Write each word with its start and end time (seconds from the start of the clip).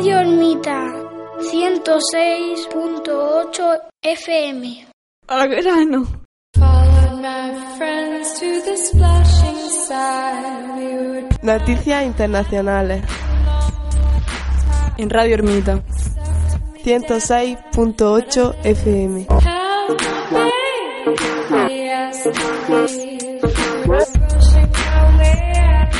Radio 0.00 0.16
Ermita 0.20 0.80
106.8 1.52 3.80
FM. 4.00 4.86
Al 5.28 5.48
grano. 5.50 6.06
Noticias 11.42 12.06
internacionales. 12.06 13.04
En 14.96 15.10
Radio 15.10 15.34
Ermita 15.34 15.82
106.8 16.82 18.54
FM. 18.64 19.26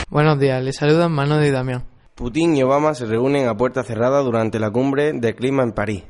Buenos 0.08 0.38
días, 0.38 0.64
les 0.64 0.77
saludan 0.77 1.12
Mano 1.12 1.36
de 1.36 1.50
Damián. 1.50 1.84
Putin 2.14 2.56
y 2.56 2.62
Obama 2.62 2.95
se 2.95 3.06
reúnen 3.06 3.48
a 3.48 3.56
puerta 3.56 3.82
cerrada 3.82 4.20
durante 4.20 4.58
la 4.58 4.70
cumbre 4.70 5.12
de 5.12 5.34
clima 5.34 5.62
en 5.62 5.72
París. 5.72 6.05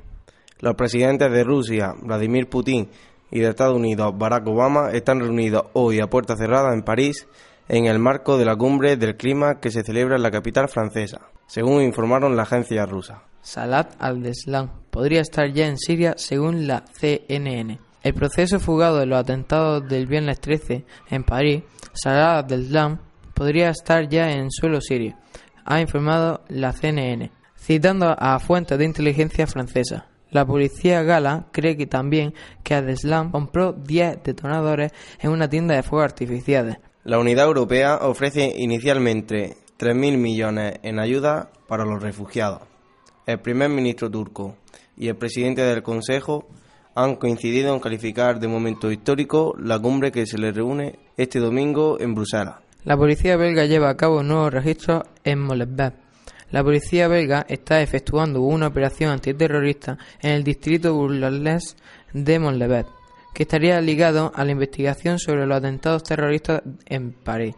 Los 0.58 0.74
presidentes 0.74 1.30
de 1.30 1.44
Rusia, 1.44 1.94
Vladimir 2.02 2.48
Putin, 2.48 2.88
y 3.30 3.40
de 3.40 3.48
Estados 3.48 3.76
Unidos, 3.76 4.16
Barack 4.16 4.46
Obama, 4.46 4.90
están 4.90 5.20
reunidos 5.20 5.66
hoy 5.72 6.00
a 6.00 6.08
puerta 6.08 6.36
cerrada 6.36 6.74
en 6.74 6.82
París 6.82 7.26
en 7.68 7.86
el 7.86 7.98
marco 7.98 8.36
de 8.36 8.44
la 8.44 8.56
cumbre 8.56 8.96
del 8.96 9.16
clima 9.16 9.60
que 9.60 9.70
se 9.70 9.84
celebra 9.84 10.16
en 10.16 10.22
la 10.22 10.30
capital 10.30 10.68
francesa, 10.68 11.20
según 11.46 11.82
informaron 11.82 12.36
la 12.36 12.42
agencia 12.42 12.84
rusa. 12.84 13.22
Salat 13.42 13.94
al-Deslam 14.00 14.70
podría 14.90 15.20
estar 15.20 15.52
ya 15.52 15.66
en 15.66 15.78
Siria 15.78 16.14
según 16.16 16.66
la 16.66 16.84
CNN. 16.92 17.78
El 18.02 18.14
proceso 18.14 18.58
fugado 18.58 18.98
de 18.98 19.06
los 19.06 19.20
atentados 19.20 19.88
del 19.88 20.06
viernes 20.06 20.40
13 20.40 20.84
en 21.10 21.22
París, 21.22 21.62
Salat 21.92 22.50
al-Deslam 22.50 22.98
podría 23.34 23.70
estar 23.70 24.08
ya 24.08 24.30
en 24.32 24.50
suelo 24.50 24.80
sirio, 24.80 25.14
ha 25.70 25.80
informado 25.80 26.42
la 26.48 26.72
CNN, 26.72 27.30
citando 27.56 28.12
a 28.18 28.40
fuentes 28.40 28.76
de 28.76 28.84
inteligencia 28.84 29.46
francesa. 29.46 30.08
La 30.32 30.44
policía 30.44 31.04
gala 31.04 31.46
cree 31.52 31.76
que 31.76 31.86
también 31.86 32.34
que 32.64 32.74
Adeslam 32.74 33.30
compró 33.30 33.72
10 33.72 34.24
detonadores 34.24 34.90
en 35.20 35.30
una 35.30 35.48
tienda 35.48 35.76
de 35.76 35.84
fuegos 35.84 36.06
artificiales. 36.06 36.78
La 37.04 37.20
Unidad 37.20 37.46
Europea 37.46 37.98
ofrece 38.02 38.52
inicialmente 38.56 39.58
3.000 39.78 40.18
millones 40.18 40.74
en 40.82 40.98
ayuda 40.98 41.52
para 41.68 41.84
los 41.84 42.02
refugiados. 42.02 42.62
El 43.24 43.38
primer 43.38 43.68
ministro 43.70 44.10
turco 44.10 44.56
y 44.96 45.06
el 45.06 45.16
presidente 45.16 45.62
del 45.62 45.84
Consejo 45.84 46.48
han 46.96 47.14
coincidido 47.14 47.72
en 47.72 47.80
calificar 47.80 48.40
de 48.40 48.48
momento 48.48 48.90
histórico 48.90 49.54
la 49.56 49.78
cumbre 49.78 50.10
que 50.10 50.26
se 50.26 50.36
le 50.36 50.50
reúne 50.50 50.98
este 51.16 51.38
domingo 51.38 52.00
en 52.00 52.16
Bruselas. 52.16 52.56
La 52.84 52.96
policía 52.96 53.36
belga 53.36 53.66
lleva 53.66 53.90
a 53.90 53.96
cabo 53.96 54.22
nuevos 54.22 54.54
registros 54.54 55.02
en 55.22 55.38
Molenbeek. 55.40 55.92
La 56.50 56.64
policía 56.64 57.08
belga 57.08 57.44
está 57.46 57.82
efectuando 57.82 58.40
una 58.40 58.68
operación 58.68 59.10
antiterrorista 59.10 59.98
en 60.22 60.30
el 60.30 60.44
distrito 60.44 60.94
burgalés 60.94 61.76
de 62.14 62.38
Molenbeek, 62.38 62.86
que 63.34 63.42
estaría 63.42 63.78
ligado 63.82 64.32
a 64.34 64.44
la 64.46 64.52
investigación 64.52 65.18
sobre 65.18 65.46
los 65.46 65.58
atentados 65.58 66.04
terroristas 66.04 66.62
en 66.86 67.12
París, 67.12 67.54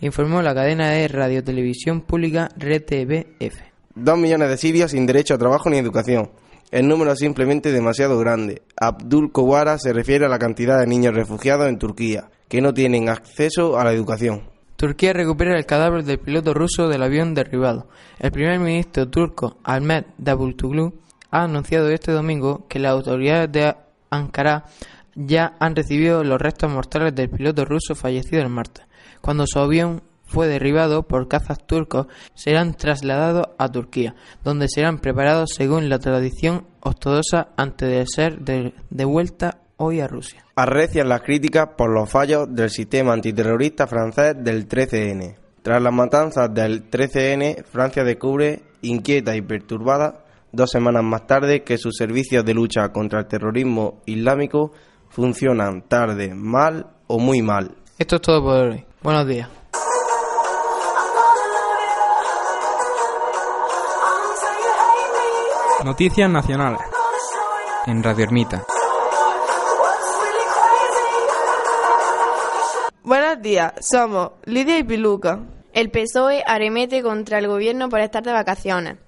informó 0.00 0.42
la 0.42 0.56
cadena 0.56 0.90
de 0.90 1.06
radiotelevisión 1.06 2.00
pública 2.00 2.48
RTBF. 2.58 3.60
Dos 3.94 4.18
millones 4.18 4.48
de 4.48 4.56
sirios 4.56 4.90
sin 4.90 5.06
derecho 5.06 5.34
a 5.34 5.38
trabajo 5.38 5.70
ni 5.70 5.78
educación. 5.78 6.32
El 6.72 6.88
número 6.88 7.12
es 7.12 7.20
simplemente 7.20 7.70
demasiado 7.70 8.18
grande. 8.18 8.62
Abdul 8.76 9.30
Kowara 9.30 9.78
se 9.78 9.92
refiere 9.92 10.26
a 10.26 10.28
la 10.28 10.40
cantidad 10.40 10.80
de 10.80 10.88
niños 10.88 11.14
refugiados 11.14 11.68
en 11.68 11.78
Turquía 11.78 12.28
que 12.48 12.60
no 12.60 12.74
tienen 12.74 13.08
acceso 13.08 13.78
a 13.78 13.84
la 13.84 13.92
educación. 13.92 14.53
Turquía 14.76 15.12
recupera 15.12 15.56
el 15.56 15.66
cadáver 15.66 16.04
del 16.04 16.18
piloto 16.18 16.52
ruso 16.52 16.88
del 16.88 17.02
avión 17.02 17.34
derribado. 17.34 17.88
El 18.18 18.32
primer 18.32 18.58
ministro 18.58 19.08
turco 19.08 19.58
Ahmet 19.62 20.06
Davutoglu 20.18 20.94
ha 21.30 21.44
anunciado 21.44 21.88
este 21.90 22.12
domingo 22.12 22.66
que 22.68 22.78
las 22.78 22.92
autoridades 22.92 23.50
de 23.52 23.74
Ankara 24.10 24.64
ya 25.14 25.54
han 25.60 25.76
recibido 25.76 26.24
los 26.24 26.40
restos 26.40 26.70
mortales 26.70 27.14
del 27.14 27.30
piloto 27.30 27.64
ruso 27.64 27.94
fallecido 27.94 28.42
el 28.42 28.48
martes. 28.48 28.86
Cuando 29.20 29.46
su 29.46 29.58
avión 29.58 30.02
fue 30.24 30.48
derribado 30.48 31.04
por 31.04 31.28
cazas 31.28 31.64
turcos, 31.66 32.06
serán 32.34 32.74
trasladados 32.74 33.48
a 33.58 33.70
Turquía, 33.70 34.14
donde 34.42 34.68
serán 34.68 34.98
preparados 34.98 35.50
según 35.54 35.88
la 35.88 35.98
tradición 35.98 36.66
ortodoxa 36.80 37.48
antes 37.56 37.88
de 37.88 38.04
ser 38.06 38.40
de, 38.40 38.74
hoy 39.76 40.00
a 40.00 40.08
Rusia. 40.08 40.44
Arrecian 40.56 41.08
las 41.08 41.22
críticas 41.22 41.68
por 41.76 41.90
los 41.90 42.10
fallos 42.10 42.46
del 42.48 42.70
sistema 42.70 43.12
antiterrorista 43.12 43.86
francés 43.86 44.34
del 44.38 44.68
13N. 44.68 45.36
Tras 45.62 45.82
las 45.82 45.92
matanzas 45.92 46.52
del 46.52 46.90
13N, 46.90 47.64
Francia 47.64 48.04
descubre, 48.04 48.62
inquieta 48.82 49.34
y 49.34 49.42
perturbada, 49.42 50.24
dos 50.52 50.70
semanas 50.70 51.02
más 51.02 51.26
tarde, 51.26 51.62
que 51.62 51.78
sus 51.78 51.96
servicios 51.96 52.44
de 52.44 52.54
lucha 52.54 52.92
contra 52.92 53.20
el 53.20 53.26
terrorismo 53.26 54.02
islámico 54.06 54.72
funcionan 55.08 55.82
tarde, 55.88 56.34
mal 56.34 56.86
o 57.06 57.18
muy 57.18 57.42
mal. 57.42 57.76
Esto 57.98 58.16
es 58.16 58.22
todo 58.22 58.42
por 58.42 58.68
hoy. 58.68 58.84
Buenos 59.02 59.26
días. 59.26 59.48
Noticias 65.84 66.30
nacionales 66.30 66.80
en 67.86 68.02
Radio 68.02 68.24
Ermita. 68.24 68.64
Buenos 73.34 73.50
días, 73.50 73.72
somos 73.80 74.30
Lidia 74.44 74.78
y 74.78 74.84
Piluca. 74.84 75.40
El 75.72 75.90
PSOE 75.90 76.44
arremete 76.46 77.02
contra 77.02 77.40
el 77.40 77.48
gobierno 77.48 77.88
por 77.88 77.98
estar 77.98 78.22
de 78.22 78.32
vacaciones. 78.32 78.98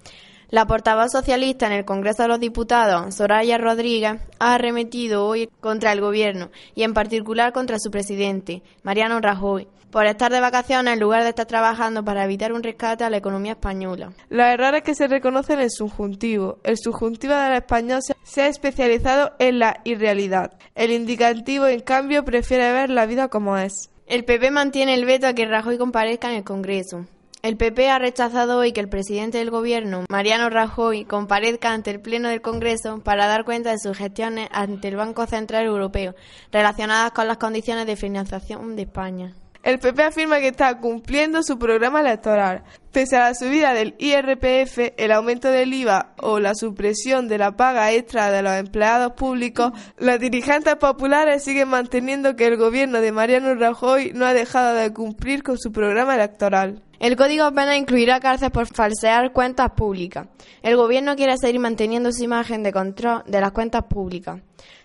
La 0.49 0.67
portavoz 0.67 1.13
socialista 1.13 1.65
en 1.65 1.71
el 1.71 1.85
Congreso 1.85 2.23
de 2.23 2.27
los 2.27 2.39
Diputados, 2.41 3.15
Soraya 3.15 3.57
Rodríguez, 3.57 4.19
ha 4.39 4.55
arremetido 4.55 5.25
hoy 5.25 5.47
contra 5.61 5.93
el 5.93 6.01
gobierno 6.01 6.49
y 6.75 6.83
en 6.83 6.93
particular 6.93 7.53
contra 7.53 7.79
su 7.79 7.89
presidente, 7.89 8.63
Mariano 8.83 9.21
Rajoy, 9.21 9.69
por 9.91 10.05
estar 10.05 10.29
de 10.29 10.41
vacaciones 10.41 10.95
en 10.95 10.99
lugar 10.99 11.23
de 11.23 11.29
estar 11.29 11.45
trabajando 11.45 12.03
para 12.03 12.25
evitar 12.25 12.51
un 12.51 12.63
rescate 12.63 13.05
a 13.05 13.09
la 13.09 13.17
economía 13.17 13.53
española. 13.53 14.11
Los 14.27 14.45
errores 14.45 14.83
que 14.83 14.93
se 14.93 15.07
reconocen 15.07 15.59
en 15.59 15.65
el 15.65 15.71
subjuntivo. 15.71 16.59
El 16.65 16.77
subjuntivo 16.77 17.33
del 17.33 17.53
español 17.53 18.01
se 18.23 18.41
ha 18.41 18.47
especializado 18.47 19.31
en 19.39 19.59
la 19.59 19.79
irrealidad. 19.85 20.51
El 20.75 20.91
indicativo, 20.91 21.65
en 21.65 21.79
cambio, 21.79 22.25
prefiere 22.25 22.73
ver 22.73 22.89
la 22.89 23.05
vida 23.05 23.29
como 23.29 23.57
es. 23.57 23.89
El 24.07 24.23
PP 24.23 24.51
mantiene 24.51 24.93
el 24.93 25.03
veto 25.03 25.27
a 25.27 25.33
que 25.33 25.45
Rajoy 25.45 25.77
comparezca 25.77 26.29
en 26.29 26.37
el 26.37 26.45
Congreso. 26.45 27.05
El 27.41 27.57
PP 27.57 27.89
ha 27.89 27.99
rechazado 27.99 28.57
hoy 28.57 28.71
que 28.71 28.79
el 28.79 28.87
presidente 28.87 29.37
del 29.39 29.51
Gobierno, 29.51 30.05
Mariano 30.07 30.49
Rajoy, 30.49 31.03
comparezca 31.03 31.73
ante 31.73 31.91
el 31.91 31.99
Pleno 31.99 32.29
del 32.29 32.41
Congreso 32.41 33.01
para 33.03 33.27
dar 33.27 33.43
cuenta 33.43 33.71
de 33.71 33.79
sus 33.79 33.97
gestiones 33.97 34.47
ante 34.53 34.87
el 34.87 34.95
Banco 34.95 35.27
Central 35.27 35.65
Europeo 35.65 36.15
relacionadas 36.53 37.11
con 37.11 37.27
las 37.27 37.35
condiciones 37.35 37.85
de 37.85 37.97
financiación 37.97 38.77
de 38.77 38.83
España. 38.83 39.35
El 39.67 39.79
PP 39.79 40.01
afirma 40.01 40.39
que 40.39 40.47
está 40.47 40.79
cumpliendo 40.79 41.43
su 41.43 41.59
programa 41.59 41.99
electoral. 41.99 42.63
Pese 42.93 43.17
a 43.17 43.27
la 43.27 43.35
subida 43.35 43.73
del 43.73 43.95
IRPF, 43.99 44.93
el 44.95 45.11
aumento 45.11 45.51
del 45.51 45.73
IVA 45.73 46.13
o 46.21 46.39
la 46.39 46.55
supresión 46.55 47.27
de 47.27 47.37
la 47.37 47.51
paga 47.57 47.91
extra 47.91 48.31
de 48.31 48.41
los 48.41 48.53
empleados 48.53 49.11
públicos, 49.11 49.73
los 49.97 50.21
dirigentes 50.21 50.77
populares 50.77 51.43
siguen 51.43 51.67
manteniendo 51.67 52.37
que 52.37 52.45
el 52.45 52.55
gobierno 52.55 53.01
de 53.01 53.11
Mariano 53.11 53.55
Rajoy 53.55 54.13
no 54.15 54.25
ha 54.25 54.33
dejado 54.33 54.73
de 54.73 54.93
cumplir 54.93 55.43
con 55.43 55.57
su 55.57 55.73
programa 55.73 56.15
electoral. 56.15 56.81
El 56.99 57.17
Código 57.17 57.49
Penal 57.51 57.75
incluirá 57.75 58.21
cárcel 58.21 58.51
por 58.51 58.67
falsear 58.67 59.33
cuentas 59.33 59.71
públicas. 59.71 60.29
El 60.61 60.77
gobierno 60.77 61.17
quiere 61.17 61.35
seguir 61.37 61.59
manteniendo 61.59 62.13
su 62.13 62.23
imagen 62.23 62.63
de 62.63 62.71
control 62.71 63.23
de 63.27 63.41
las 63.41 63.51
cuentas 63.51 63.83
públicas, 63.83 64.39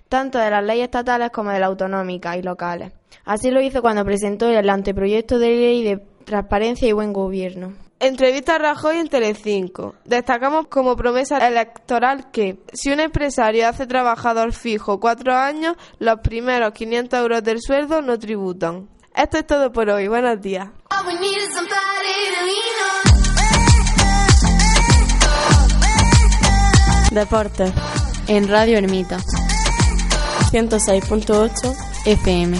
tanto 0.08 0.40
de 0.40 0.50
las 0.50 0.64
leyes 0.64 0.86
estatales 0.86 1.30
como 1.30 1.50
de 1.50 1.60
las 1.60 1.68
autonómicas 1.68 2.36
y 2.36 2.42
locales. 2.42 2.92
Así 3.24 3.50
lo 3.50 3.60
hizo 3.60 3.82
cuando 3.82 4.04
presentó 4.04 4.48
el 4.48 4.68
anteproyecto 4.68 5.38
de 5.38 5.48
ley 5.48 5.84
de 5.84 5.98
transparencia 6.24 6.88
y 6.88 6.92
buen 6.92 7.12
gobierno. 7.12 7.74
Entrevista 8.00 8.56
a 8.56 8.58
Rajoy 8.58 8.96
en 8.98 9.08
Telecinco. 9.08 9.94
Destacamos 10.04 10.66
como 10.66 10.96
promesa 10.96 11.38
electoral 11.46 12.32
que 12.32 12.58
si 12.72 12.90
un 12.90 12.98
empresario 12.98 13.68
hace 13.68 13.86
trabajador 13.86 14.52
fijo 14.52 14.98
cuatro 14.98 15.34
años, 15.34 15.76
los 16.00 16.18
primeros 16.18 16.72
500 16.72 17.20
euros 17.20 17.44
del 17.44 17.60
sueldo 17.60 18.02
no 18.02 18.18
tributan. 18.18 18.88
Esto 19.14 19.38
es 19.38 19.46
todo 19.46 19.70
por 19.70 19.88
hoy. 19.88 20.08
Buenos 20.08 20.40
días. 20.40 20.68
Deporte 27.12 27.72
en 28.26 28.48
Radio 28.48 28.78
Ermita. 28.78 29.18
106.8 30.52 31.74
FM. 32.04 32.58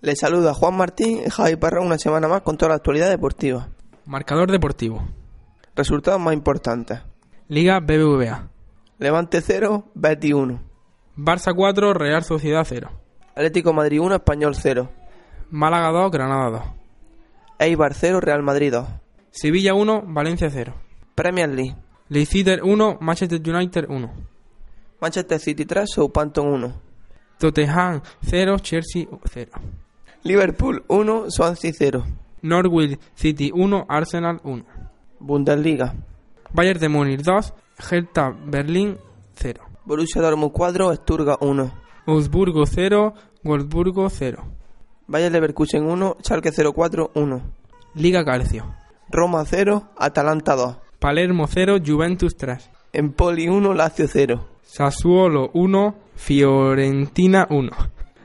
Les 0.00 0.16
saluda 0.20 0.54
Juan 0.54 0.76
Martín 0.76 1.22
y 1.26 1.28
Javi 1.28 1.56
Parra 1.56 1.80
una 1.80 1.98
semana 1.98 2.28
más 2.28 2.42
con 2.42 2.56
toda 2.56 2.68
la 2.68 2.74
actualidad 2.76 3.10
deportiva. 3.10 3.68
Marcador 4.06 4.52
deportivo. 4.52 5.02
Resultados 5.74 6.20
más 6.20 6.34
importantes. 6.34 7.00
Liga 7.48 7.80
BBVA. 7.80 8.48
Levante 8.98 9.40
0, 9.40 9.90
Betty 9.94 10.32
1. 10.32 10.62
Barça 11.16 11.52
4, 11.52 11.94
Real 11.94 12.22
Sociedad 12.22 12.64
0. 12.64 12.92
Atlético 13.34 13.72
Madrid 13.72 14.00
1, 14.00 14.14
Español 14.14 14.54
0. 14.54 14.88
Málaga 15.50 15.90
2, 15.90 16.12
Granada 16.12 16.50
2. 16.50 16.62
Eibar 17.58 17.94
0, 17.94 18.20
Real 18.20 18.44
Madrid 18.44 18.72
2. 18.72 18.86
Sevilla 19.32 19.74
1, 19.74 20.04
Valencia 20.06 20.48
0. 20.48 20.89
Premier 21.14 21.48
League. 21.48 21.74
Leicester 22.08 22.62
1, 22.62 22.98
Manchester 23.00 23.40
United 23.40 23.86
1. 23.88 24.10
Manchester 25.00 25.38
City 25.38 25.64
3, 25.64 25.86
Southampton 25.86 26.46
1. 26.52 26.74
Tottenham 27.38 28.02
0, 28.24 28.58
Chelsea 28.58 29.08
0. 29.32 29.50
Liverpool 30.24 30.82
1, 30.88 31.30
Swansea 31.30 31.72
0. 31.72 32.04
Norwich 32.42 32.98
City 33.14 33.50
1, 33.52 33.84
Arsenal 33.88 34.40
1. 34.42 34.64
Bundesliga. 35.20 35.94
Bayern 36.52 36.80
de 36.80 36.88
Múnich 36.88 37.22
2, 37.22 37.54
Hertha 37.78 38.30
Berlín 38.30 38.98
0. 39.34 39.60
Borussia 39.84 40.20
Dortmund 40.20 40.52
4, 40.52 40.96
Stuttgart 40.96 41.40
1. 41.40 41.72
Augsburgo 42.06 42.66
0, 42.66 43.14
Wolfsburgo 43.44 44.10
0. 44.10 44.42
Bayer 45.06 45.32
Leverkusen 45.32 45.84
1, 45.84 46.16
Schalke 46.22 46.50
04 46.52 47.10
1. 47.14 47.42
Liga 47.94 48.24
Calcio. 48.24 48.74
Roma 49.08 49.44
0, 49.44 49.90
Atalanta 49.96 50.54
2. 50.54 50.89
Palermo 51.00 51.46
0, 51.46 51.78
Juventus 51.82 52.36
3. 52.36 52.70
Empoli 52.92 53.48
1, 53.48 53.72
Lazio 53.72 54.06
0. 54.06 54.46
Sassuolo 54.60 55.50
1, 55.54 55.94
Fiorentina 56.14 57.46
1. 57.48 57.70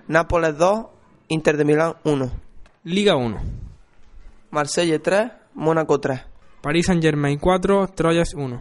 Nápoles 0.09 0.57
2, 0.57 0.85
Inter 1.29 1.55
de 1.55 1.63
Milán 1.63 1.93
1. 2.03 2.31
Liga 2.83 3.15
1. 3.15 3.37
Marsella 4.51 4.99
3, 5.01 5.31
Mónaco 5.53 6.01
3. 6.01 6.19
Paris 6.61 6.87
Saint-Germain 6.87 7.39
4, 7.39 7.87
Troyes 7.95 8.33
1. 8.33 8.59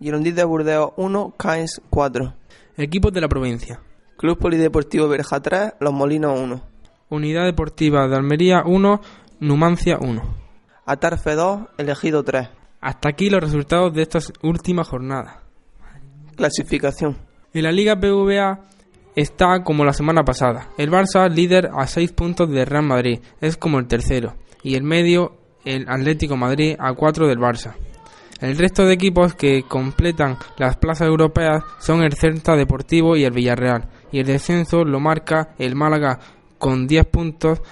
Girondins 0.00 0.34
de 0.34 0.44
Burdeos 0.44 0.92
1, 0.96 1.34
Caen 1.36 1.66
4. 1.90 2.32
Equipos 2.78 3.12
de 3.12 3.20
la 3.20 3.28
provincia. 3.28 3.80
Club 4.16 4.38
Polideportivo 4.38 5.08
Berja 5.08 5.40
3, 5.40 5.74
Los 5.80 5.92
Molinos 5.92 6.40
1. 6.40 6.62
Unidad 7.10 7.44
Deportiva 7.44 8.08
de 8.08 8.16
Almería 8.16 8.62
1, 8.64 9.02
Numancia 9.40 9.98
1. 10.00 10.22
Atarfe 10.86 11.34
2, 11.34 11.68
Elegido 11.76 12.24
3. 12.24 12.55
Hasta 12.80 13.08
aquí 13.08 13.30
los 13.30 13.40
resultados 13.40 13.92
de 13.94 14.02
estas 14.02 14.32
últimas 14.42 14.88
jornadas. 14.88 15.36
Clasificación. 16.36 17.16
En 17.52 17.62
la 17.62 17.72
Liga 17.72 17.94
BVA 17.94 18.60
está 19.14 19.62
como 19.64 19.84
la 19.84 19.94
semana 19.94 20.22
pasada. 20.22 20.68
El 20.76 20.90
Barça, 20.90 21.28
líder 21.30 21.70
a 21.74 21.86
6 21.86 22.12
puntos 22.12 22.50
de 22.50 22.64
Real 22.64 22.84
Madrid, 22.84 23.20
es 23.40 23.56
como 23.56 23.78
el 23.78 23.86
tercero. 23.86 24.34
Y 24.62 24.74
el 24.74 24.82
medio, 24.82 25.38
el 25.64 25.88
Atlético 25.88 26.36
Madrid, 26.36 26.76
a 26.78 26.92
4 26.92 27.26
del 27.26 27.38
Barça. 27.38 27.74
El 28.40 28.58
resto 28.58 28.84
de 28.84 28.92
equipos 28.92 29.34
que 29.34 29.62
completan 29.62 30.36
las 30.58 30.76
plazas 30.76 31.08
europeas 31.08 31.62
son 31.78 32.02
el 32.02 32.12
Celta 32.12 32.54
Deportivo 32.54 33.16
y 33.16 33.24
el 33.24 33.32
Villarreal. 33.32 33.88
Y 34.12 34.20
el 34.20 34.26
descenso 34.26 34.84
lo 34.84 35.00
marca 35.00 35.54
el 35.58 35.74
Málaga 35.74 36.20
con 36.58 36.86
10 36.86 37.06
puntos 37.06 37.62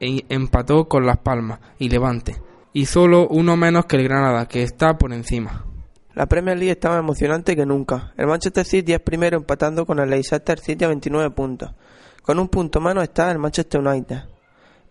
e 0.00 0.24
empató 0.28 0.86
con 0.88 1.06
Las 1.06 1.18
Palmas 1.18 1.60
y 1.78 1.88
Levante. 1.88 2.47
Y 2.72 2.86
solo 2.86 3.26
uno 3.28 3.56
menos 3.56 3.86
que 3.86 3.96
el 3.96 4.04
Granada, 4.04 4.46
que 4.46 4.62
está 4.62 4.96
por 4.98 5.12
encima. 5.12 5.64
La 6.14 6.26
Premier 6.26 6.56
League 6.56 6.72
está 6.72 6.90
más 6.90 6.98
emocionante 6.98 7.54
que 7.54 7.64
nunca. 7.64 8.12
El 8.16 8.26
Manchester 8.26 8.64
City 8.64 8.92
es 8.92 9.00
primero 9.00 9.36
empatando 9.36 9.86
con 9.86 10.00
el 10.00 10.10
Leicester 10.10 10.58
City 10.58 10.84
a 10.84 10.88
29 10.88 11.30
puntos. 11.30 11.70
Con 12.22 12.38
un 12.38 12.48
punto 12.48 12.80
menos 12.80 13.04
está 13.04 13.30
el 13.30 13.38
Manchester 13.38 13.80
United. 13.80 14.24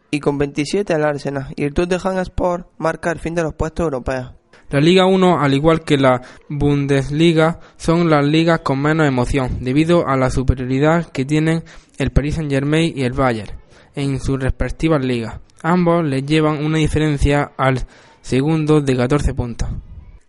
Y 0.10 0.20
con 0.20 0.38
27 0.38 0.94
el 0.94 1.04
Arsenal. 1.04 1.54
Y 1.56 1.66
el 1.66 1.74
Tottenham 1.74 2.20
Sport 2.20 2.68
marca 2.78 3.12
el 3.12 3.20
fin 3.20 3.36
de 3.36 3.44
los 3.44 3.54
puestos 3.54 3.84
europeos. 3.84 4.32
La 4.70 4.80
Liga 4.82 5.06
1, 5.06 5.40
al 5.40 5.54
igual 5.54 5.82
que 5.82 5.98
la 5.98 6.22
Bundesliga, 6.50 7.60
son 7.78 8.10
las 8.10 8.26
ligas 8.26 8.60
con 8.62 8.82
menos 8.82 9.08
emoción, 9.08 9.60
debido 9.62 10.08
a 10.08 10.18
la 10.18 10.30
superioridad 10.30 11.10
que 11.12 11.24
tienen 11.24 11.64
el 11.98 12.12
Paris 12.12 12.36
Saint-Germain 12.36 12.92
y 12.94 13.04
el 13.04 13.14
Bayern 13.14 13.52
en 13.96 14.20
sus 14.20 14.40
respectivas 14.40 15.04
ligas. 15.04 15.40
Ambos 15.64 16.06
les 16.06 16.26
llevan 16.26 16.64
una 16.64 16.78
diferencia 16.78 17.52
al 17.58 17.86
segundo 18.22 18.82
de 18.82 18.96
14 18.96 19.34
puntos. 19.34 19.70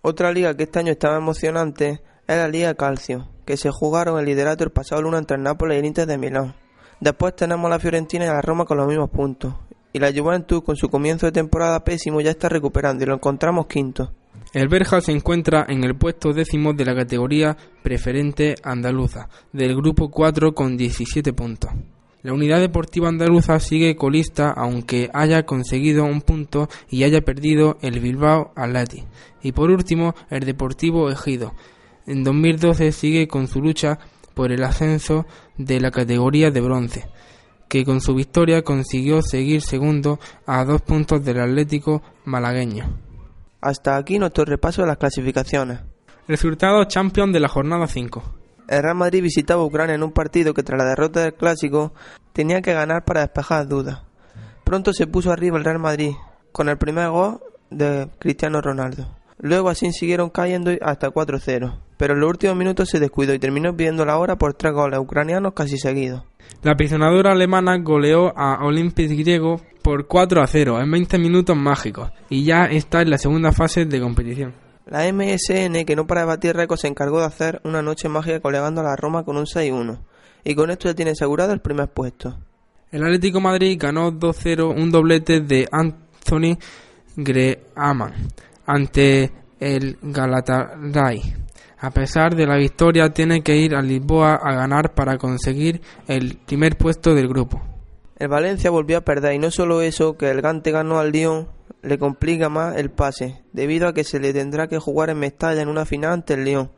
Otra 0.01 0.33
liga 0.33 0.57
que 0.57 0.63
este 0.63 0.79
año 0.79 0.93
estaba 0.93 1.17
emocionante 1.17 2.01
es 2.27 2.37
la 2.37 2.49
Liga 2.49 2.75
Calcio, 2.75 3.29
que 3.45 3.57
se 3.57 3.71
jugaron 3.71 4.19
el 4.19 4.27
liderato 4.27 4.65
el 4.65 4.71
pasado 4.71 5.03
lunes 5.03 5.21
entre 5.21 5.37
el 5.37 5.43
Nápoles 5.43 5.77
y 5.77 5.81
el 5.81 5.87
Inter 5.87 6.07
de 6.07 6.19
Milán. 6.19 6.55
Después 7.01 7.37
tenemos 7.37 7.71
la 7.71 7.79
Fiorentina 7.79 8.25
y 8.25 8.29
la 8.29 8.41
Roma 8.41 8.65
con 8.65 8.79
los 8.79 8.89
mismos 8.89 9.11
puntos. 9.11 9.55
Y 9.93 9.99
la 9.99 10.13
Juventus, 10.13 10.63
con 10.63 10.77
su 10.77 10.89
comienzo 10.89 11.27
de 11.27 11.33
temporada 11.33 11.85
pésimo, 11.85 12.21
ya 12.21 12.31
está 12.31 12.49
recuperando 12.49 13.05
y 13.05 13.07
lo 13.07 13.15
encontramos 13.15 13.67
quinto. 13.67 14.13
El 14.55 14.69
Berja 14.69 15.01
se 15.01 15.13
encuentra 15.13 15.67
en 15.69 15.85
el 15.85 15.97
puesto 15.97 16.33
décimo 16.33 16.73
de 16.73 16.85
la 16.85 16.95
categoría 16.95 17.57
preferente 17.83 18.55
andaluza, 18.63 19.29
del 19.53 19.77
grupo 19.77 20.11
4 20.11 20.55
con 20.55 20.77
17 20.77 21.33
puntos. 21.33 21.71
La 22.29 22.35
Unidad 22.35 22.61
Deportiva 22.61 23.09
Andaluza 23.09 23.59
sigue 23.59 23.97
colista 23.97 24.51
aunque 24.51 25.09
haya 25.15 25.47
conseguido 25.47 26.05
un 26.05 26.21
punto 26.21 26.69
y 26.91 27.05
haya 27.05 27.23
perdido 27.23 27.79
el 27.81 28.01
Bilbao 28.01 28.53
Athletic. 28.55 29.07
Y 29.43 29.53
por 29.53 29.71
último, 29.71 30.15
el 30.29 30.41
Deportivo 30.41 31.11
Ejido. 31.11 31.55
En 32.07 32.25
2012 32.25 32.93
sigue 32.93 33.29
con 33.29 33.49
su 33.49 33.63
lucha 33.63 33.99
por 34.35 34.53
el 34.53 34.63
ascenso 34.63 35.25
de 35.57 35.81
la 35.81 35.91
categoría 35.91 36.51
de 36.51 36.61
bronce, 36.61 37.09
que 37.67 37.87
con 37.87 38.03
su 38.03 38.15
victoria 38.15 38.61
consiguió 38.61 39.23
seguir 39.23 39.63
segundo 39.63 40.21
a 40.45 40.67
dos 40.67 40.83
puntos 40.83 41.25
del 41.25 41.41
Atlético 41.41 42.03
malagueño. 42.27 42.95
Hasta 43.63 43.97
aquí 43.97 44.19
nuestro 44.19 44.45
repaso 44.45 44.83
de 44.83 44.89
las 44.89 44.99
clasificaciones. 44.99 45.81
Resultado 46.27 46.85
Champion 46.85 47.33
de 47.33 47.41
la 47.41 47.49
jornada 47.49 47.87
5. 47.87 48.38
El 48.69 48.83
Real 48.83 48.97
Madrid 48.97 49.23
visitaba 49.23 49.65
Ucrania 49.65 49.95
en 49.95 50.03
un 50.03 50.13
partido 50.13 50.53
que 50.53 50.63
tras 50.63 50.79
la 50.79 50.91
derrota 50.91 51.21
del 51.21 51.33
clásico 51.33 51.95
tenía 52.35 52.61
que 52.61 52.75
ganar 52.75 53.05
para 53.05 53.23
despejar 53.23 53.67
dudas. 53.67 54.03
Pronto 54.63 54.93
se 54.93 55.07
puso 55.07 55.33
arriba 55.33 55.57
el 55.57 55.65
Real 55.65 55.79
Madrid 55.79 56.13
con 56.53 56.69
el 56.69 56.77
primer 56.77 57.09
gol 57.09 57.41
de 57.71 58.09
Cristiano 58.19 58.61
Ronaldo. 58.61 59.09
Luego 59.39 59.71
así 59.71 59.91
siguieron 59.93 60.29
cayendo 60.29 60.71
hasta 60.83 61.09
4-0, 61.09 61.79
pero 61.97 62.13
en 62.13 62.21
los 62.21 62.29
últimos 62.29 62.57
minutos 62.57 62.91
se 62.91 63.01
descuidó 63.01 63.33
y 63.33 63.39
terminó 63.39 63.75
pidiendo 63.75 64.05
la 64.05 64.19
hora 64.19 64.37
por 64.37 64.53
tres 64.53 64.75
goles 64.75 64.99
ucranianos 64.99 65.55
casi 65.55 65.79
seguidos. 65.79 66.25
La 66.63 66.73
aprisionadora 66.73 67.33
alemana 67.33 67.79
goleó 67.79 68.37
a 68.37 68.65
Olympic 68.67 69.11
griego 69.11 69.63
por 69.83 70.07
4 70.07 70.43
a 70.43 70.47
0 70.47 70.81
en 70.83 70.91
20 70.91 71.19
minutos 71.19 71.57
mágicos 71.57 72.11
y 72.29 72.45
ya 72.45 72.65
está 72.65 73.01
en 73.01 73.11
la 73.11 73.19
segunda 73.19 73.53
fase 73.53 73.87
de 73.87 74.01
competición. 74.01 74.68
La 74.89 75.11
MSN, 75.13 75.85
que 75.85 75.95
no 75.97 76.07
para 76.07 76.23
de 76.23 76.27
batir 76.27 76.57
récords, 76.57 76.81
se 76.81 76.89
encargó 76.89 77.21
de 77.21 77.27
hacer 77.27 77.61
una 77.65 77.83
noche 77.83 78.09
mágica 78.09 78.41
colegando 78.41 78.81
a 78.81 78.85
la 78.85 78.97
Roma 78.97 79.23
con 79.23 79.37
un 79.37 79.45
6-1 79.45 79.99
y 80.45 80.55
con 80.55 80.71
esto 80.71 80.89
ya 80.89 80.95
tiene 80.95 81.11
asegurado 81.11 81.53
el 81.53 81.61
primer 81.61 81.89
puesto. 81.89 82.39
El 82.91 83.05
Atlético 83.05 83.39
Madrid 83.41 83.77
ganó 83.79 84.11
2-0 84.11 84.75
un 84.75 84.91
doblete 84.91 85.41
de 85.41 85.69
Anthony 85.71 86.59
Greaman 87.17 88.15
ante 88.65 89.31
el 89.61 89.99
Galatasaray. 90.01 91.35
A 91.81 91.91
pesar 91.91 92.35
de 92.35 92.47
la 92.47 92.57
victoria, 92.57 93.11
tiene 93.11 93.43
que 93.43 93.57
ir 93.57 93.75
a 93.75 93.83
Lisboa 93.83 94.37
a 94.37 94.53
ganar 94.55 94.95
para 94.95 95.19
conseguir 95.19 95.83
el 96.07 96.39
primer 96.39 96.77
puesto 96.77 97.15
del 97.15 97.29
grupo. 97.29 97.61
El 98.17 98.29
Valencia 98.29 98.71
volvió 98.71 98.99
a 98.99 99.03
perder 99.03 99.35
y 99.35 99.39
no 99.39 99.51
solo 99.51 99.83
eso, 99.83 100.17
que 100.17 100.31
el 100.31 100.41
Gante 100.41 100.73
ganó 100.73 100.99
al 100.99 101.13
Lyon 101.13 101.47
le 101.83 101.99
complica 101.99 102.49
más 102.49 102.77
el 102.77 102.91
pase, 102.91 103.43
debido 103.53 103.89
a 103.89 103.95
que 103.95 104.05
se 104.05 104.21
le 104.21 104.33
tendrá 104.33 104.69
que 104.69 104.79
jugar 104.79 105.11
en 105.11 105.19
Mestalla 105.19 105.63
en 105.63 105.69
una 105.69 105.85
final 105.85 106.13
ante 106.13 106.35
el 106.35 106.45
Lyon, 106.45 106.71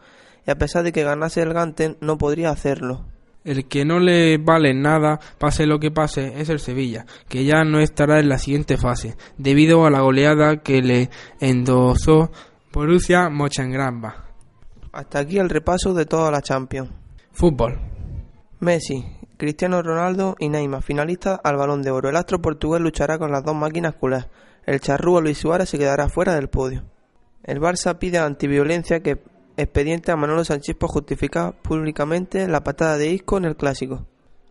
y 0.47 0.51
a 0.51 0.57
pesar 0.57 0.83
de 0.83 0.93
que 0.93 1.05
ganase 1.05 1.43
el 1.43 1.53
Gante 1.53 1.97
no 2.01 2.19
podría 2.19 2.51
hacerlo. 2.51 3.07
El 3.43 3.67
que 3.69 3.87
no 3.87 4.01
le 4.01 4.37
vale 4.37 4.75
nada, 4.75 5.19
pase 5.39 5.65
lo 5.65 5.79
que 5.79 5.91
pase, 5.91 6.41
es 6.41 6.51
el 6.51 6.61
Sevilla, 6.61 7.07
que 7.29 7.45
ya 7.45 7.65
no 7.65 7.81
estará 7.81 8.21
en 8.21 8.29
la 8.29 8.39
siguiente 8.39 8.77
fase, 8.77 9.17
debido 9.39 9.87
a 9.87 9.91
la 9.91 10.01
goleada 10.01 10.59
que 10.59 10.83
le 10.83 11.09
endosó 11.41 12.31
Borussia 12.73 13.31
Mönchengladbach. 13.31 14.15
Hasta 14.93 15.21
aquí 15.21 15.39
el 15.39 15.49
repaso 15.49 15.95
de 15.95 16.05
toda 16.05 16.31
la 16.31 16.43
Champions. 16.43 16.91
Fútbol. 17.33 17.81
Messi, 18.59 19.07
Cristiano 19.39 19.81
Ronaldo 19.83 20.37
y 20.39 20.51
Neymar, 20.51 20.83
finalistas 20.83 21.41
al 21.43 21.57
Balón 21.57 21.81
de 21.81 21.91
Oro. 21.91 22.11
El 22.11 22.17
astro 22.17 22.43
portugués 22.43 22.83
luchará 22.83 23.19
con 23.19 23.33
las 23.33 23.43
dos 23.43 23.55
máquinas 23.55 23.95
culés. 23.95 24.27
El 24.67 24.81
charrúa 24.81 25.21
Luis 25.21 25.39
Suárez 25.39 25.69
se 25.69 25.79
quedará 25.79 26.09
fuera 26.09 26.35
del 26.35 26.49
podio. 26.49 26.85
El 27.43 27.61
Barça 27.61 27.99
pide 27.99 28.19
a 28.19 28.27
antiviolencia 28.27 29.01
que 29.01 29.19
expediente 29.57 30.13
a 30.13 30.17
Manolo 30.17 30.45
Sánchez 30.45 30.77
por 30.77 30.91
justificar 30.91 31.55
públicamente 31.63 32.47
la 32.49 32.63
patada 32.63 32.97
de 32.97 33.11
Isco 33.11 33.39
en 33.39 33.45
el 33.47 33.57
clásico. 33.57 34.07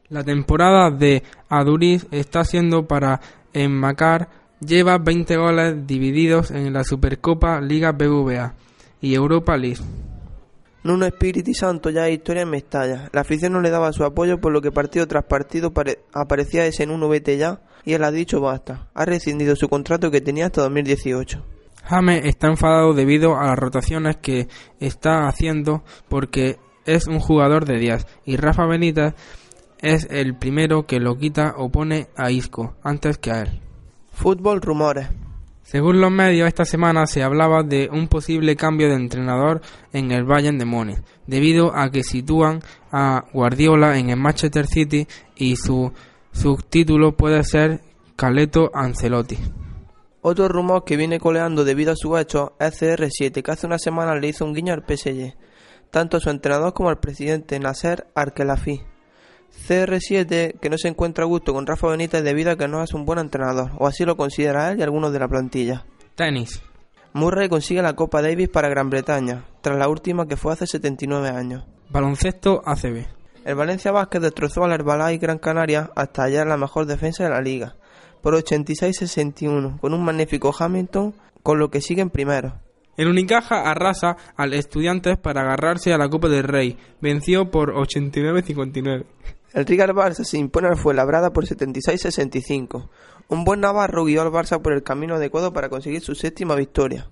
La 0.10 0.24
temporada 0.24 0.90
de 0.92 1.24
Aduriz 1.50 2.08
está 2.12 2.44
siendo 2.44 2.88
para 2.88 3.22
enmacar 3.54 4.30
Lleva 4.60 4.98
20 4.98 5.38
goles 5.38 5.88
divididos 5.88 6.52
en 6.52 6.74
la 6.74 6.84
Supercopa, 6.84 7.62
Liga 7.62 7.94
BBVA 7.94 8.56
y 9.00 9.16
Europa 9.16 9.56
League. 9.56 9.80
Nuno 10.84 11.06
Espíritu 11.06 11.54
Santo 11.54 11.90
ya 11.90 12.08
es 12.08 12.16
historia 12.16 12.44
en 12.44 12.50
Mestalla. 12.50 13.10
La 13.12 13.22
afición 13.22 13.54
no 13.54 13.62
le 13.62 13.70
daba 13.70 13.92
su 13.92 14.06
apoyo 14.06 14.40
por 14.40 14.54
lo 14.54 14.62
que 14.62 14.72
partido 14.72 15.08
tras 15.08 15.26
partido 15.26 15.74
aparecía 16.14 16.66
ese 16.66 16.86
Nuno 16.86 17.10
vete 17.10 17.38
ya 17.38 17.62
y 17.84 17.94
él 17.94 18.04
ha 18.04 18.12
dicho 18.12 18.40
basta. 18.40 18.88
Ha 18.94 19.06
rescindido 19.06 19.56
su 19.56 19.68
contrato 19.68 20.10
que 20.10 20.22
tenía 20.22 20.46
hasta 20.46 20.62
2018. 20.62 21.44
James 21.84 22.22
está 22.24 22.48
enfadado 22.48 22.94
debido 22.94 23.38
a 23.38 23.48
las 23.48 23.60
rotaciones 23.60 24.18
que 24.18 24.48
está 24.80 25.28
haciendo 25.28 25.84
porque 26.08 26.58
es 26.86 27.08
un 27.08 27.20
jugador 27.20 27.66
de 27.66 27.78
10 27.78 28.08
y 28.26 28.38
Rafa 28.38 28.66
Benítez 28.66 29.16
es 29.80 30.08
el 30.10 30.36
primero 30.38 30.86
que 30.86 31.00
lo 31.00 31.18
quita 31.18 31.56
o 31.58 31.70
pone 31.70 32.08
a 32.16 32.32
Isco 32.32 32.76
antes 32.84 33.18
que 33.18 33.32
a 33.32 33.42
él. 33.42 33.62
Fútbol 34.14 34.62
rumores. 34.62 35.08
Según 35.70 36.02
los 36.02 36.10
medios, 36.10 36.48
esta 36.48 36.66
semana 36.66 37.06
se 37.06 37.22
hablaba 37.22 37.62
de 37.62 37.90
un 37.92 38.08
posible 38.08 38.56
cambio 38.56 38.88
de 38.88 38.96
entrenador 38.96 39.62
en 39.94 40.12
el 40.12 40.24
Bayern 40.24 40.58
de 40.58 40.66
Múnich, 40.66 40.98
debido 41.28 41.78
a 41.78 41.92
que 41.92 42.02
sitúan 42.04 42.64
a 42.92 43.26
Guardiola 43.34 44.00
en 44.00 44.10
el 44.10 44.18
Manchester 44.18 44.66
City 44.66 45.06
y 45.36 45.58
su 45.58 45.94
subtítulo 46.32 47.16
puede 47.16 47.44
ser 47.44 47.82
Caleto 48.16 48.72
Ancelotti. 48.74 49.38
Otro 50.22 50.48
rumor 50.48 50.86
que 50.86 50.98
viene 50.98 51.20
coleando 51.20 51.64
debido 51.64 51.92
a 51.92 51.96
su 51.96 52.18
hecho 52.18 52.54
es 52.60 52.82
CR7, 52.82 53.44
que 53.44 53.52
hace 53.52 53.68
una 53.68 53.78
semana 53.78 54.16
le 54.16 54.30
hizo 54.30 54.46
un 54.46 54.56
guiño 54.56 54.74
al 54.74 54.84
PSG, 54.88 55.36
tanto 55.92 56.18
a 56.18 56.20
su 56.20 56.32
entrenador 56.32 56.74
como 56.74 56.90
al 56.90 57.00
presidente 57.00 57.60
Nasser 57.60 58.08
Arkelafi. 58.16 58.82
CR7 59.68 60.60
que 60.60 60.70
no 60.70 60.78
se 60.78 60.88
encuentra 60.88 61.24
a 61.24 61.28
gusto 61.28 61.54
con 61.54 61.66
Rafa 61.66 61.88
Benítez 61.88 62.24
debido 62.24 62.52
a 62.52 62.56
que 62.56 62.68
no 62.68 62.84
es 62.84 62.94
un 62.94 63.06
buen 63.06 63.20
entrenador, 63.20 63.72
o 63.78 63.88
así 63.88 64.06
lo 64.06 64.18
considera 64.18 64.72
él 64.72 64.80
y 64.80 64.84
algunos 64.84 65.14
de 65.14 65.20
la 65.20 65.28
plantilla. 65.28 65.86
Tenis. 66.16 66.62
Murray 67.14 67.50
consigue 67.50 67.82
la 67.82 67.96
Copa 67.96 68.22
Davis 68.22 68.50
para 68.50 68.70
Gran 68.70 68.90
Bretaña, 68.90 69.46
tras 69.62 69.78
la 69.78 69.90
última 69.90 70.28
que 70.28 70.38
fue 70.38 70.54
hace 70.54 70.68
79 70.68 71.30
años. 71.30 71.66
Baloncesto 71.90 72.62
ACB. 72.66 73.08
El 73.46 73.56
Valencia 73.56 73.92
Vázquez 73.92 74.22
destrozó 74.22 74.64
al 74.64 74.74
Herbalife 74.74 75.18
Gran 75.18 75.40
Canaria 75.40 75.90
hasta 75.96 76.24
hallar 76.24 76.46
la 76.46 76.58
mejor 76.58 76.86
defensa 76.86 77.24
de 77.24 77.30
la 77.30 77.42
liga, 77.42 77.76
por 78.22 78.36
86-61, 78.36 79.80
con 79.80 79.94
un 79.94 80.04
magnífico 80.04 80.54
Hamilton, 80.58 81.16
con 81.42 81.58
lo 81.58 81.70
que 81.72 81.82
siguen 81.82 82.10
primero. 82.10 82.60
El 82.98 83.08
Unicaja 83.08 83.62
arrasa 83.62 84.18
al 84.36 84.54
Estudiantes 84.54 85.18
para 85.18 85.42
agarrarse 85.42 85.94
a 85.94 85.98
la 85.98 86.10
Copa 86.10 86.28
del 86.28 86.44
Rey. 86.44 86.78
Venció 87.00 87.50
por 87.50 87.74
89-59. 87.74 89.06
El 89.54 89.66
Rigar 89.66 89.94
Barça 89.94 90.24
se 90.24 90.38
impone 90.38 90.68
al 90.68 90.78
Fuenlabrada 90.78 91.34
por 91.34 91.46
76-65. 91.46 92.88
Un 93.30 93.44
buen 93.44 93.62
Navarro 93.62 94.06
guió 94.06 94.22
al 94.22 94.32
Barça 94.32 94.62
por 94.62 94.74
el 94.74 94.84
camino 94.84 95.16
adecuado 95.16 95.54
para 95.54 95.70
conseguir 95.70 96.02
su 96.02 96.14
séptima 96.14 96.56
victoria. 96.56 97.10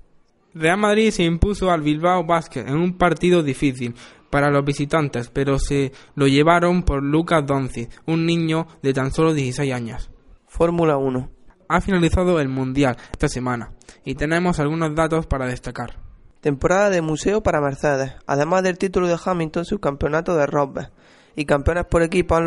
Real 0.53 0.77
Madrid 0.77 1.11
se 1.11 1.23
impuso 1.23 1.71
al 1.71 1.81
Bilbao 1.81 2.25
Basket 2.25 2.67
en 2.67 2.75
un 2.75 2.97
partido 2.97 3.43
difícil 3.43 3.95
para 4.29 4.49
los 4.49 4.63
visitantes, 4.65 5.29
pero 5.29 5.59
se 5.59 5.91
lo 6.15 6.27
llevaron 6.27 6.83
por 6.83 7.03
Lucas 7.03 7.45
Doncic, 7.45 7.89
un 8.05 8.25
niño 8.25 8.67
de 8.81 8.93
tan 8.93 9.11
solo 9.11 9.33
16 9.33 9.73
años. 9.73 10.11
Fórmula 10.47 10.97
1. 10.97 11.29
Ha 11.69 11.81
finalizado 11.81 12.39
el 12.39 12.49
Mundial 12.49 12.97
esta 13.11 13.27
semana 13.27 13.73
y 14.05 14.15
tenemos 14.15 14.59
algunos 14.59 14.95
datos 14.95 15.25
para 15.25 15.47
destacar. 15.47 15.99
Temporada 16.41 16.89
de 16.89 17.01
museo 17.01 17.41
para 17.41 17.61
Mercedes, 17.61 18.13
además 18.25 18.63
del 18.63 18.77
título 18.77 19.07
de 19.07 19.17
Hamilton, 19.23 19.65
subcampeonato 19.65 20.35
de 20.35 20.45
Rosberg 20.45 20.91
y 21.37 21.45
campeones 21.45 21.85
por 21.85 22.01
equipo 22.01 22.35
han, 22.35 22.45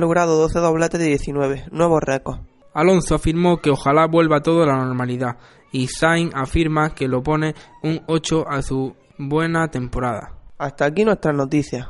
logrado 0.00 0.36
12 0.36 0.58
dobletes 0.58 1.00
de 1.00 1.06
19, 1.06 1.66
nuevos 1.70 2.02
récords. 2.02 2.40
Alonso 2.74 3.14
afirmó 3.14 3.58
que 3.58 3.70
ojalá 3.70 4.06
vuelva 4.06 4.40
todo 4.40 4.64
a 4.64 4.66
la 4.66 4.84
normalidad 4.84 5.36
y 5.70 5.86
Sainz 5.86 6.34
afirma 6.34 6.92
que 6.92 7.06
lo 7.06 7.22
pone 7.22 7.54
un 7.84 8.02
8 8.08 8.44
a 8.48 8.60
su 8.62 8.96
buena 9.16 9.68
temporada. 9.68 10.34
Hasta 10.58 10.86
aquí 10.86 11.04
nuestras 11.04 11.36
noticias. 11.36 11.86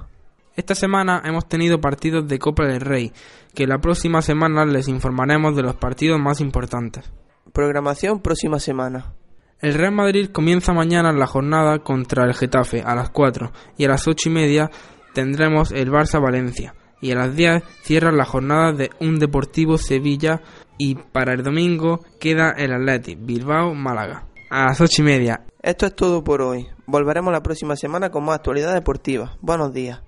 Esta 0.55 0.75
semana 0.75 1.23
hemos 1.25 1.49
tenido 1.49 1.81
partidos 1.81 2.29
de 2.29 2.39
Copa 2.39 2.67
del 2.67 2.83
Rey, 2.83 3.13
que 3.55 3.67
la 3.67 3.79
próxima 3.79 4.21
semana 4.21 4.67
les 4.67 4.89
informaremos 4.89 5.57
de 5.57 5.63
los 5.63 5.77
partidos 5.77 6.21
más 6.21 6.43
importantes. 6.43 7.11
Programación 7.55 8.21
próxima 8.21 8.59
semana. 8.59 9.15
El 9.61 9.73
Real 9.73 9.93
Madrid 9.93 10.29
comienza 10.31 10.75
mañana 10.75 11.13
la 11.13 11.27
jornada 11.27 11.79
contra 11.79 12.27
el 12.27 12.35
Getafe 12.35 12.83
a 12.83 12.95
las 12.95 13.09
4 13.09 13.53
y 13.79 13.87
a 13.87 13.89
las 13.89 14.07
8 14.07 14.29
y 14.29 14.33
media 14.33 14.71
tendremos 15.13 15.73
el 15.73 15.91
Barça 15.91 16.21
Valencia 16.23 16.75
y 17.01 17.11
a 17.13 17.17
las 17.17 17.35
10 17.35 17.63
cierra 17.83 18.13
la 18.13 18.25
jornada 18.25 18.73
de 18.73 18.91
un 19.01 19.19
Deportivo 19.19 19.77
Sevilla 19.77 20.41
y 20.79 20.95
para 20.95 21.35
el 21.35 21.43
domingo 21.43 22.01
queda 22.21 22.53
el 22.57 22.73
Athletic 22.73 23.19
Bilbao 23.21 23.75
Málaga 23.75 24.27
a 24.51 24.67
las 24.67 24.81
8 24.81 25.03
y 25.03 25.05
media. 25.05 25.45
Esto 25.63 25.87
es 25.87 25.95
todo 25.95 26.23
por 26.23 26.43
hoy. 26.43 26.69
Volveremos 26.87 27.33
la 27.33 27.43
próxima 27.43 27.75
semana 27.77 28.11
con 28.11 28.25
más 28.25 28.37
actualidad 28.37 28.75
deportiva. 28.75 29.37
Buenos 29.41 29.73
días. 29.73 30.01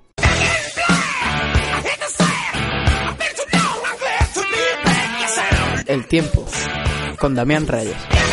El 5.86 6.06
tiempo 6.06 6.44
con 7.18 7.34
Damián 7.34 7.66
Reyes. 7.66 8.23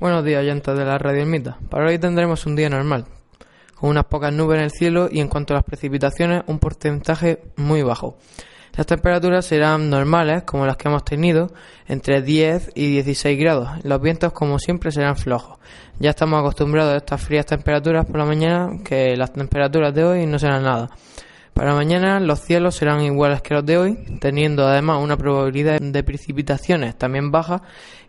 Buenos 0.00 0.24
días, 0.24 0.42
oyentes 0.42 0.78
de 0.78 0.84
la 0.84 0.96
Radio 0.96 1.22
Ermita. 1.22 1.58
Para 1.68 1.88
hoy 1.88 1.98
tendremos 1.98 2.46
un 2.46 2.54
día 2.54 2.70
normal, 2.70 3.06
con 3.74 3.90
unas 3.90 4.04
pocas 4.04 4.32
nubes 4.32 4.58
en 4.58 4.64
el 4.66 4.70
cielo 4.70 5.08
y 5.10 5.18
en 5.18 5.26
cuanto 5.26 5.54
a 5.54 5.56
las 5.56 5.64
precipitaciones, 5.64 6.44
un 6.46 6.60
porcentaje 6.60 7.42
muy 7.56 7.82
bajo. 7.82 8.16
Las 8.76 8.86
temperaturas 8.86 9.44
serán 9.44 9.90
normales, 9.90 10.44
como 10.44 10.66
las 10.66 10.76
que 10.76 10.86
hemos 10.86 11.04
tenido, 11.04 11.50
entre 11.88 12.22
10 12.22 12.70
y 12.76 12.92
16 12.92 13.40
grados. 13.40 13.70
Los 13.82 14.00
vientos, 14.00 14.32
como 14.32 14.60
siempre, 14.60 14.92
serán 14.92 15.16
flojos. 15.16 15.58
Ya 15.98 16.10
estamos 16.10 16.38
acostumbrados 16.38 16.94
a 16.94 16.98
estas 16.98 17.20
frías 17.20 17.46
temperaturas 17.46 18.06
por 18.06 18.18
la 18.18 18.24
mañana, 18.24 18.78
que 18.84 19.16
las 19.16 19.32
temperaturas 19.32 19.92
de 19.92 20.04
hoy 20.04 20.26
no 20.26 20.38
serán 20.38 20.62
nada. 20.62 20.90
Para 21.58 21.74
mañana 21.74 22.20
los 22.20 22.38
cielos 22.38 22.76
serán 22.76 23.00
iguales 23.00 23.42
que 23.42 23.52
los 23.52 23.66
de 23.66 23.76
hoy, 23.78 23.96
teniendo 24.20 24.64
además 24.64 25.02
una 25.02 25.16
probabilidad 25.16 25.80
de 25.80 26.04
precipitaciones 26.04 26.96
también 26.96 27.32
baja 27.32 27.62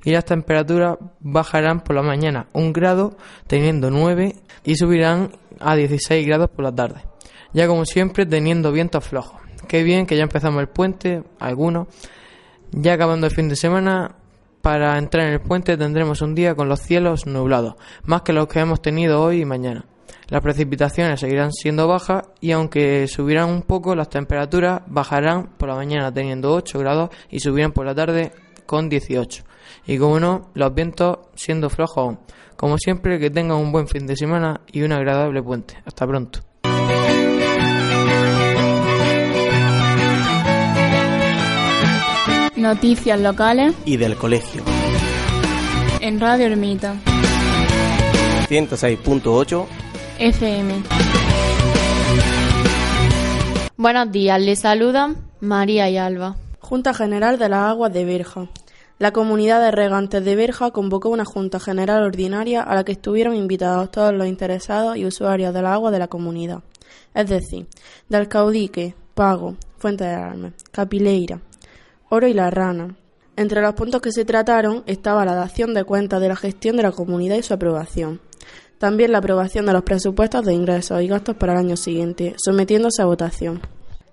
y 0.04 0.12
las 0.12 0.24
temperaturas 0.26 1.00
bajarán 1.20 1.82
por 1.82 1.96
la 1.96 2.04
mañana 2.04 2.46
un 2.54 2.72
grado, 2.74 3.18
teniendo 3.48 3.90
9 3.90 4.36
y 4.66 4.76
subirán 4.76 5.32
a 5.60 5.76
16 5.76 6.28
grados 6.28 6.52
por 6.52 6.64
la 6.64 6.76
tarde. 6.76 7.02
Ya 7.52 7.66
como 7.66 7.86
siempre 7.86 8.28
teniendo 8.28 8.72
vientos 8.72 9.04
flojos. 9.04 9.42
Qué 9.68 9.82
bien 9.82 10.06
que 10.06 10.16
ya 10.16 10.22
empezamos 10.22 10.62
el 10.62 10.70
puente, 10.70 11.24
algunos. 11.40 11.88
Ya 12.72 12.94
acabando 12.94 13.26
el 13.26 13.34
fin 13.34 13.50
de 13.50 13.56
semana, 13.56 14.16
para 14.62 14.96
entrar 15.00 15.26
en 15.26 15.34
el 15.34 15.42
puente 15.42 15.76
tendremos 15.76 16.22
un 16.22 16.36
día 16.36 16.54
con 16.54 16.70
los 16.70 16.82
cielos 16.82 17.26
nublados, 17.26 17.78
más 18.04 18.22
que 18.22 18.32
los 18.32 18.48
que 18.48 18.60
hemos 18.60 18.80
tenido 18.80 19.24
hoy 19.24 19.42
y 19.42 19.46
mañana. 19.46 19.86
Las 20.30 20.44
precipitaciones 20.44 21.20
seguirán 21.20 21.52
siendo 21.52 21.88
bajas 21.88 22.24
y 22.40 22.52
aunque 22.52 23.08
subirán 23.08 23.50
un 23.50 23.64
poco, 23.64 23.96
las 23.96 24.10
temperaturas 24.10 24.82
bajarán 24.86 25.58
por 25.58 25.70
la 25.70 25.76
mañana 25.76 26.14
teniendo 26.14 26.54
8 26.54 26.78
grados 26.78 27.10
y 27.32 27.40
subirán 27.40 27.72
por 27.72 27.88
la 27.88 27.96
tarde 27.96 28.32
con 28.68 28.90
18. 28.90 29.44
Y 29.88 29.98
como 29.98 30.20
no, 30.20 30.52
los 30.54 30.74
vientos 30.74 31.18
siendo 31.34 31.70
flojos 31.72 31.98
aún. 31.98 32.20
Como 32.56 32.78
siempre, 32.78 33.18
que 33.18 33.32
tengan 33.32 33.58
un 33.58 33.72
buen 33.72 33.88
fin 33.88 34.06
de 34.06 34.16
semana 34.16 34.62
y 34.72 34.84
un 34.84 34.92
agradable 34.92 35.42
puente. 35.42 35.78
Hasta 35.84 36.06
pronto. 36.06 36.42
Noticias 42.56 43.20
locales 43.20 43.74
y 43.86 43.98
del 43.98 44.16
colegio. 44.16 44.62
En 46.02 46.20
Radio 46.20 46.46
Ermita. 46.46 46.96
106.8 48.48 49.89
FM. 50.20 50.84
Buenos 53.78 54.12
días, 54.12 54.42
les 54.42 54.60
saludan 54.60 55.16
María 55.40 55.90
y 55.90 55.98
Alba. 55.98 56.36
Junta 56.60 56.94
General 56.94 57.40
de 57.40 57.48
las 57.48 57.70
Aguas 57.70 57.94
de 57.94 58.04
Berja. 58.04 58.50
La 58.98 59.14
comunidad 59.14 59.62
de 59.62 59.72
regantes 59.72 60.26
de 60.26 60.36
Berja 60.36 60.72
convocó 60.72 61.08
una 61.08 61.24
Junta 61.24 61.62
General 61.62 62.04
Ordinaria 62.04 62.62
a 62.62 62.76
la 62.76 62.84
que 62.84 62.92
estuvieron 62.92 63.34
invitados 63.34 63.92
todos 63.92 64.14
los 64.14 64.28
interesados 64.28 64.98
y 64.98 65.06
usuarios 65.06 65.54
del 65.54 65.66
agua 65.66 65.90
de 65.90 66.00
la 66.00 66.10
comunidad, 66.10 66.64
es 67.14 67.30
decir, 67.30 67.68
de 68.10 68.18
Alcaudique, 68.18 68.96
Pago, 69.14 69.56
Fuente 69.78 70.04
de 70.04 70.16
Armes, 70.16 70.54
Capileira, 70.72 71.40
Oro 72.10 72.28
y 72.28 72.34
La 72.34 72.50
Rana. 72.50 72.94
Entre 73.38 73.62
los 73.62 73.74
puntos 73.74 74.02
que 74.02 74.12
se 74.12 74.26
trataron 74.26 74.84
estaba 74.86 75.24
la 75.24 75.36
dación 75.36 75.74
de 75.74 75.86
cuentas 75.86 76.20
de 76.20 76.28
la 76.28 76.36
gestión 76.36 76.76
de 76.76 76.84
la 76.84 76.92
comunidad 76.92 77.38
y 77.38 77.44
su 77.44 77.54
aprobación. 77.54 78.20
También 78.80 79.12
la 79.12 79.18
aprobación 79.18 79.66
de 79.66 79.74
los 79.74 79.84
presupuestos 79.84 80.46
de 80.46 80.54
ingresos 80.54 81.02
y 81.02 81.08
gastos 81.08 81.36
para 81.36 81.54
el 81.54 81.60
año 81.60 81.76
siguiente, 81.76 82.36
sometiéndose 82.38 83.02
a 83.02 83.06
votación. 83.06 83.62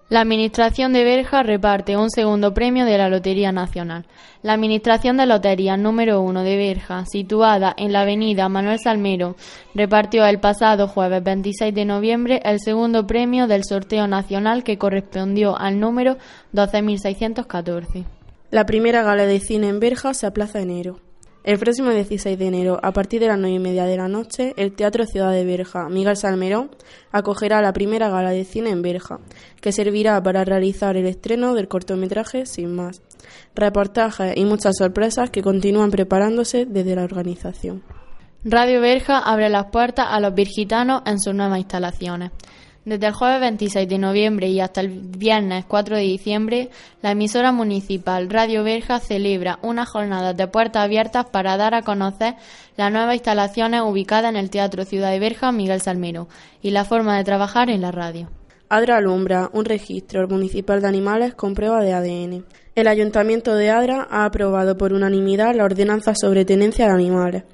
La 0.08 0.20
Administración 0.20 0.92
de 0.92 1.02
Berja 1.02 1.42
reparte 1.42 1.96
un 1.96 2.10
segundo 2.10 2.54
premio 2.54 2.84
de 2.84 2.96
la 2.96 3.08
Lotería 3.08 3.50
Nacional. 3.50 4.06
La 4.42 4.52
Administración 4.52 5.16
de 5.16 5.26
Loterías 5.26 5.78
número 5.78 6.20
1 6.20 6.44
de 6.44 6.56
Berja, 6.56 7.04
situada 7.06 7.74
en 7.76 7.92
la 7.92 8.02
avenida 8.02 8.48
Manuel 8.48 8.78
Salmero, 8.78 9.34
repartió 9.74 10.24
el 10.26 10.38
pasado 10.38 10.86
jueves 10.86 11.24
26 11.24 11.74
de 11.74 11.84
noviembre 11.84 12.40
el 12.44 12.60
segundo 12.60 13.04
premio 13.06 13.48
del 13.48 13.64
sorteo 13.64 14.06
nacional 14.06 14.62
que 14.62 14.78
correspondió 14.78 15.58
al 15.58 15.80
número 15.80 16.18
12.614. 16.54 18.04
La 18.52 18.64
primera 18.64 19.02
gala 19.02 19.26
de 19.26 19.40
cine 19.40 19.68
en 19.68 19.80
Berja 19.80 20.14
se 20.14 20.26
aplaza 20.26 20.60
enero. 20.60 21.00
El 21.46 21.60
próximo 21.60 21.90
16 21.90 22.36
de 22.40 22.46
enero, 22.48 22.80
a 22.82 22.90
partir 22.90 23.20
de 23.20 23.28
las 23.28 23.38
9 23.38 23.54
y 23.54 23.58
media 23.60 23.84
de 23.84 23.96
la 23.96 24.08
noche, 24.08 24.52
el 24.56 24.72
Teatro 24.72 25.06
Ciudad 25.06 25.30
de 25.30 25.44
Berja, 25.44 25.88
Miguel 25.88 26.16
Salmerón, 26.16 26.72
acogerá 27.12 27.62
la 27.62 27.72
primera 27.72 28.08
gala 28.08 28.30
de 28.30 28.44
cine 28.44 28.70
en 28.70 28.82
Berja, 28.82 29.20
que 29.60 29.70
servirá 29.70 30.20
para 30.20 30.44
realizar 30.44 30.96
el 30.96 31.06
estreno 31.06 31.54
del 31.54 31.68
cortometraje 31.68 32.46
Sin 32.46 32.74
Más, 32.74 33.00
reportajes 33.54 34.36
y 34.36 34.44
muchas 34.44 34.74
sorpresas 34.76 35.30
que 35.30 35.40
continúan 35.40 35.92
preparándose 35.92 36.66
desde 36.66 36.96
la 36.96 37.04
organización. 37.04 37.84
Radio 38.42 38.80
Berja 38.80 39.20
abre 39.20 39.48
las 39.48 39.66
puertas 39.66 40.06
a 40.10 40.18
los 40.18 40.34
virgitanos 40.34 41.02
en 41.06 41.20
sus 41.20 41.32
nuevas 41.32 41.60
instalaciones. 41.60 42.32
Desde 42.86 43.08
el 43.08 43.14
jueves 43.14 43.40
26 43.40 43.88
de 43.88 43.98
noviembre 43.98 44.46
y 44.46 44.60
hasta 44.60 44.80
el 44.80 44.90
viernes 44.90 45.64
4 45.66 45.96
de 45.96 46.02
diciembre, 46.02 46.70
la 47.02 47.10
emisora 47.10 47.50
municipal 47.50 48.30
Radio 48.30 48.62
Berja 48.62 49.00
celebra 49.00 49.58
unas 49.62 49.88
jornadas 49.88 50.36
de 50.36 50.46
puertas 50.46 50.84
abiertas 50.84 51.26
para 51.26 51.56
dar 51.56 51.74
a 51.74 51.82
conocer 51.82 52.36
las 52.76 52.92
nuevas 52.92 53.14
instalaciones 53.16 53.82
ubicadas 53.82 54.30
en 54.30 54.36
el 54.36 54.50
Teatro 54.50 54.84
Ciudad 54.84 55.10
de 55.10 55.18
Berja 55.18 55.50
Miguel 55.50 55.80
Salmero 55.80 56.28
y 56.62 56.70
la 56.70 56.84
forma 56.84 57.16
de 57.16 57.24
trabajar 57.24 57.70
en 57.70 57.80
la 57.80 57.90
radio. 57.90 58.30
Adra 58.68 58.98
alumbra 58.98 59.50
un 59.52 59.64
registro 59.64 60.28
municipal 60.28 60.80
de 60.80 60.86
animales 60.86 61.34
con 61.34 61.54
prueba 61.54 61.82
de 61.82 61.92
ADN. 61.92 62.44
El 62.76 62.88
Ayuntamiento 62.88 63.54
de 63.54 63.70
Adra 63.70 64.06
ha 64.10 64.26
aprobado 64.26 64.76
por 64.76 64.92
unanimidad 64.92 65.54
la 65.54 65.64
ordenanza 65.64 66.14
sobre 66.14 66.44
tenencia 66.44 66.86
de 66.86 66.92
animales, 66.92 67.44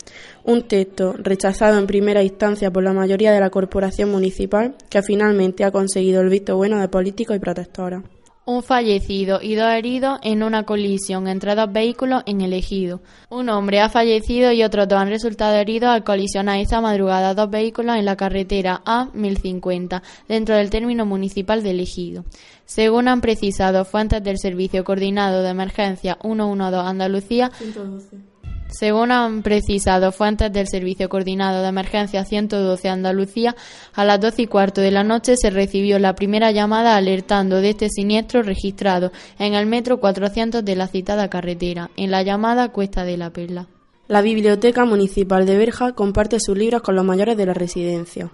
un 0.43 0.67
texto 0.67 1.15
rechazado 1.17 1.79
en 1.79 1.87
primera 1.87 2.25
instancia 2.25 2.73
por 2.73 2.83
la 2.83 2.93
mayoría 2.93 3.31
de 3.31 3.39
la 3.39 3.51
corporación 3.51 4.11
municipal 4.11 4.75
que 4.91 5.01
finalmente 5.01 5.63
ha 5.63 5.71
conseguido 5.71 6.23
el 6.23 6.29
visto 6.29 6.57
bueno 6.57 6.81
de 6.81 6.89
políticos 6.89 7.37
y 7.37 7.39
protectoras. 7.39 8.03
Un 8.45 8.65
fallecido 8.65 9.41
y 9.41 9.55
dos 9.55 9.73
heridos 9.73 10.19
en 10.23 10.43
una 10.43 10.65
colisión 10.65 11.29
entre 11.29 11.55
dos 11.55 11.73
vehículos 11.73 12.25
en 12.27 12.41
el 12.41 12.53
ejido. 12.53 13.01
Un 13.29 13.49
hombre 13.49 13.81
ha 13.81 13.89
fallecido 13.89 14.51
y 14.51 14.65
otros 14.65 14.89
dos 14.89 14.99
han 14.99 15.11
resultado 15.11 15.55
heridos 15.55 15.91
al 15.91 16.03
colisionar 16.03 16.59
esta 16.59 16.81
madrugada 16.81 17.35
dos 17.35 17.49
vehículos 17.51 17.97
en 17.97 18.05
la 18.05 18.17
carretera 18.17 18.83
A1050 18.85 20.03
dentro 20.27 20.57
del 20.57 20.71
término 20.71 21.07
municipal 21.07 21.63
del 21.63 21.79
ejido. 21.79 22.25
Según 22.65 23.07
han 23.07 23.21
precisado 23.21 23.85
fuentes 23.85 24.25
del 24.25 24.39
Servicio 24.39 24.83
Coordinado 24.83 25.43
de 25.43 25.51
Emergencia 25.51 26.19
112 26.21 26.77
Andalucía, 26.79 27.53
112. 27.57 28.32
Según 28.73 29.13
han 29.13 29.43
precisado 29.43 30.13
fuentes 30.13 30.51
del 30.51 30.67
Servicio 30.67 31.11
Coordinado 31.11 31.61
de 31.61 31.69
Emergencia 31.69 32.25
112 32.25 32.89
Andalucía, 32.89 33.55
a 33.93 34.05
las 34.05 34.19
12 34.19 34.43
y 34.43 34.47
cuarto 34.47 34.81
de 34.81 34.91
la 34.91 35.05
noche 35.05 35.37
se 35.37 35.51
recibió 35.51 35.99
la 35.99 36.15
primera 36.15 36.51
llamada 36.53 36.97
alertando 36.97 37.61
de 37.61 37.71
este 37.71 37.91
siniestro 37.91 38.43
registrado 38.43 39.13
en 39.39 39.53
el 39.53 39.67
metro 39.67 40.01
400 40.01 40.65
de 40.65 40.75
la 40.75 40.87
citada 40.87 41.29
carretera, 41.29 41.91
en 41.97 42.11
la 42.11 42.23
llamada 42.23 42.71
Cuesta 42.71 43.05
de 43.05 43.19
la 43.19 43.31
Perla. 43.31 43.67
La 44.09 44.23
Biblioteca 44.23 44.87
Municipal 44.87 45.45
de 45.45 45.59
Berja 45.59 45.93
comparte 45.93 46.41
sus 46.41 46.57
libros 46.57 46.81
con 46.81 46.97
los 46.97 47.05
mayores 47.05 47.37
de 47.37 47.47
la 47.47 47.55
residencia. 47.55 48.31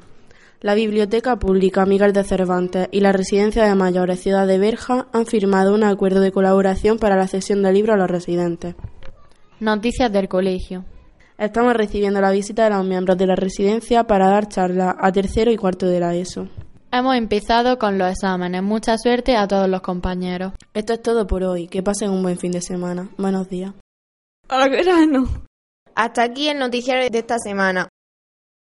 La 0.60 0.74
Biblioteca 0.74 1.36
Pública 1.36 1.84
Miguel 1.84 2.12
de 2.12 2.24
Cervantes 2.24 2.88
y 2.92 3.00
la 3.00 3.12
Residencia 3.12 3.64
de 3.64 3.74
Mayores 3.74 4.20
Ciudad 4.20 4.46
de 4.46 4.58
Berja 4.58 5.06
han 5.12 5.26
firmado 5.26 5.74
un 5.74 5.84
acuerdo 5.84 6.20
de 6.20 6.32
colaboración 6.32 6.98
para 6.98 7.16
la 7.16 7.28
cesión 7.28 7.62
de 7.62 7.72
libros 7.72 7.94
a 7.94 7.98
los 7.98 8.10
residentes. 8.10 8.74
Noticias 9.60 10.12
del 10.12 10.28
colegio. 10.28 10.84
Estamos 11.36 11.74
recibiendo 11.74 12.20
la 12.20 12.30
visita 12.30 12.64
de 12.64 12.70
los 12.70 12.84
miembros 12.84 13.18
de 13.18 13.26
la 13.26 13.34
residencia 13.34 14.04
para 14.04 14.28
dar 14.28 14.48
charlas 14.48 14.94
a 15.00 15.10
tercero 15.10 15.50
y 15.50 15.56
cuarto 15.56 15.86
de 15.86 15.98
la 15.98 16.14
ESO. 16.14 16.48
Hemos 16.92 17.16
empezado 17.16 17.76
con 17.76 17.98
los 17.98 18.10
exámenes. 18.10 18.62
Mucha 18.62 18.96
suerte 18.98 19.36
a 19.36 19.48
todos 19.48 19.68
los 19.68 19.80
compañeros. 19.80 20.52
Esto 20.74 20.92
es 20.92 21.02
todo 21.02 21.26
por 21.26 21.42
hoy. 21.42 21.66
Que 21.66 21.82
pasen 21.82 22.10
un 22.10 22.22
buen 22.22 22.38
fin 22.38 22.52
de 22.52 22.62
semana. 22.62 23.08
Buenos 23.18 23.48
días. 23.48 23.74
¡Hola, 24.48 24.68
verano! 24.68 25.28
Hasta 25.94 26.22
aquí 26.22 26.48
el 26.48 26.58
noticiario 26.58 27.10
de 27.10 27.18
esta 27.18 27.38
semana. 27.38 27.88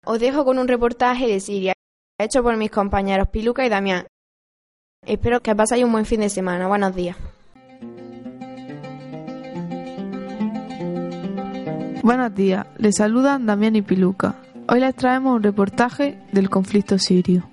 Os 0.06 0.19
dejo 0.19 0.43
con 0.43 0.58
un 0.58 0.67
reportaje 0.67 1.28
de 1.28 1.39
Siria, 1.39 1.73
hecho 2.19 2.41
por 2.41 2.58
mis 2.58 2.71
compañeros 2.71 3.28
Piluca 3.30 3.63
y 3.65 3.69
Damián. 3.69 4.08
Espero 5.06 5.39
que 5.39 5.56
pasáis 5.56 5.84
un 5.84 5.91
buen 5.91 6.06
fin 6.06 6.21
de 6.21 6.30
semana. 6.30 6.67
Buenos 6.67 6.95
días. 6.95 7.15
Buenos 12.02 12.34
días, 12.34 12.66
les 12.78 12.96
saludan 12.96 13.46
Damián 13.46 13.76
y 13.76 13.82
Piluca. 13.82 14.38
Hoy 14.70 14.80
les 14.80 14.96
traemos 14.96 15.36
un 15.36 15.44
reportaje 15.44 16.18
del 16.32 16.50
conflicto 16.50 16.98
sirio. 16.98 17.50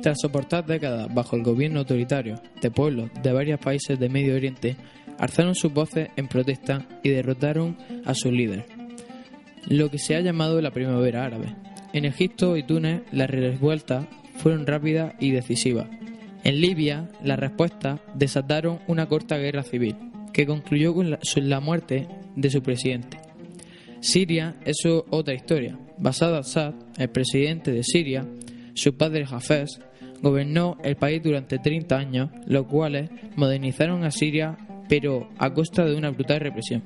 Tras 0.00 0.20
soportar 0.20 0.64
décadas 0.64 1.12
bajo 1.12 1.34
el 1.34 1.42
gobierno 1.42 1.80
autoritario 1.80 2.40
de 2.62 2.70
pueblos 2.70 3.10
de 3.20 3.32
varios 3.32 3.58
países 3.58 3.98
de 3.98 4.08
Medio 4.08 4.36
Oriente, 4.36 4.76
alzaron 5.18 5.56
sus 5.56 5.72
voces 5.72 6.08
en 6.14 6.28
protesta 6.28 6.86
y 7.02 7.08
derrotaron 7.08 7.76
a 8.04 8.14
su 8.14 8.30
líder, 8.30 8.66
lo 9.66 9.90
que 9.90 9.98
se 9.98 10.14
ha 10.14 10.20
llamado 10.20 10.60
la 10.60 10.70
Primavera 10.70 11.24
Árabe. 11.24 11.56
En 11.94 12.04
Egipto 12.04 12.56
y 12.56 12.62
Túnez 12.62 13.02
las 13.10 13.28
revueltas 13.28 14.06
fueron 14.36 14.68
rápidas 14.68 15.14
y 15.18 15.32
decisivas. 15.32 15.88
En 16.44 16.60
Libia 16.60 17.08
las 17.24 17.40
respuestas 17.40 17.98
desataron 18.14 18.78
una 18.86 19.06
corta 19.06 19.36
guerra 19.36 19.64
civil 19.64 19.96
que 20.36 20.44
concluyó 20.44 20.92
con 20.92 21.10
la, 21.10 21.60
muerte 21.60 22.06
de 22.34 22.50
su 22.50 22.62
presidente. 22.62 23.16
Siria 24.00 24.54
es 24.66 24.84
otra 24.84 25.32
historia. 25.32 25.78
Basad 25.96 26.34
al-Assad, 26.34 26.74
el 26.98 27.08
presidente 27.08 27.72
de 27.72 27.82
Siria, 27.82 28.26
su 28.74 28.94
padre 28.98 29.24
Hafez, 29.30 29.80
gobernó 30.20 30.76
el 30.84 30.96
país 30.96 31.22
durante 31.22 31.58
30 31.58 31.96
años, 31.96 32.30
los 32.44 32.66
cuales 32.66 33.08
modernizaron 33.34 34.04
a 34.04 34.10
Siria, 34.10 34.58
pero 34.90 35.30
a 35.38 35.54
costa 35.54 35.86
de 35.86 35.96
una 35.96 36.10
brutal 36.10 36.40
represión. 36.40 36.82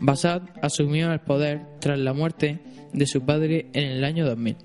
Basad 0.00 0.40
asumió 0.62 1.12
el 1.12 1.20
poder 1.20 1.60
tras 1.80 1.98
la 1.98 2.14
muerte 2.14 2.60
de 2.94 3.06
su 3.06 3.20
padre 3.20 3.66
en 3.74 3.90
el 3.90 4.04
año 4.04 4.24
2000 4.24 4.56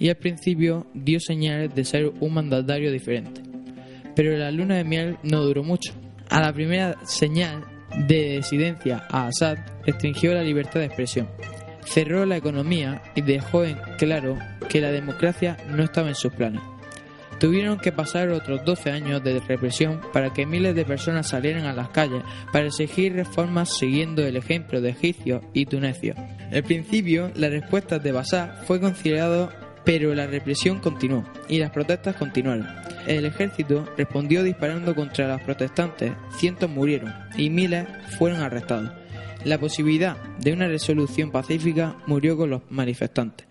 y 0.00 0.08
al 0.08 0.16
principio 0.16 0.88
dio 0.94 1.20
señales 1.20 1.72
de 1.76 1.84
ser 1.84 2.12
un 2.18 2.34
mandatario 2.34 2.90
diferente. 2.90 3.40
Pero 4.16 4.36
la 4.36 4.50
luna 4.50 4.78
de 4.78 4.84
miel 4.84 5.16
no 5.22 5.42
duró 5.44 5.62
mucho. 5.62 5.92
A 6.32 6.40
la 6.40 6.50
primera 6.50 6.96
señal 7.04 7.62
de 8.08 8.36
desidencia 8.36 9.06
a 9.10 9.26
Assad 9.26 9.58
restringió 9.84 10.32
la 10.32 10.42
libertad 10.42 10.80
de 10.80 10.86
expresión, 10.86 11.28
cerró 11.84 12.24
la 12.24 12.38
economía 12.38 13.02
y 13.14 13.20
dejó 13.20 13.64
en 13.64 13.76
claro 13.98 14.38
que 14.70 14.80
la 14.80 14.90
democracia 14.90 15.58
no 15.68 15.82
estaba 15.82 16.08
en 16.08 16.14
sus 16.14 16.32
planes. 16.32 16.62
Tuvieron 17.38 17.78
que 17.78 17.92
pasar 17.92 18.30
otros 18.30 18.64
12 18.64 18.90
años 18.90 19.22
de 19.22 19.40
represión 19.40 20.00
para 20.10 20.32
que 20.32 20.46
miles 20.46 20.74
de 20.74 20.86
personas 20.86 21.28
salieran 21.28 21.66
a 21.66 21.74
las 21.74 21.90
calles 21.90 22.22
para 22.50 22.68
exigir 22.68 23.12
reformas 23.12 23.76
siguiendo 23.76 24.24
el 24.24 24.36
ejemplo 24.36 24.80
de 24.80 24.88
egipcios 24.88 25.42
y 25.52 25.66
tunecios. 25.66 26.16
Al 26.50 26.62
principio, 26.62 27.30
la 27.34 27.50
respuesta 27.50 27.98
de 27.98 28.10
Bashar 28.10 28.62
fue 28.66 28.80
conciliado, 28.80 29.50
pero 29.84 30.14
la 30.14 30.26
represión 30.26 30.78
continuó 30.78 31.24
y 31.48 31.58
las 31.58 31.70
protestas 31.70 32.16
continuaron. 32.16 32.68
El 33.06 33.24
ejército 33.24 33.88
respondió 33.96 34.42
disparando 34.42 34.94
contra 34.94 35.28
los 35.28 35.40
protestantes, 35.40 36.12
cientos 36.36 36.70
murieron 36.70 37.12
y 37.36 37.50
miles 37.50 37.86
fueron 38.18 38.40
arrestados. 38.40 38.92
La 39.44 39.58
posibilidad 39.58 40.16
de 40.38 40.52
una 40.52 40.68
resolución 40.68 41.32
pacífica 41.32 41.96
murió 42.06 42.36
con 42.36 42.50
los 42.50 42.62
manifestantes. 42.70 43.46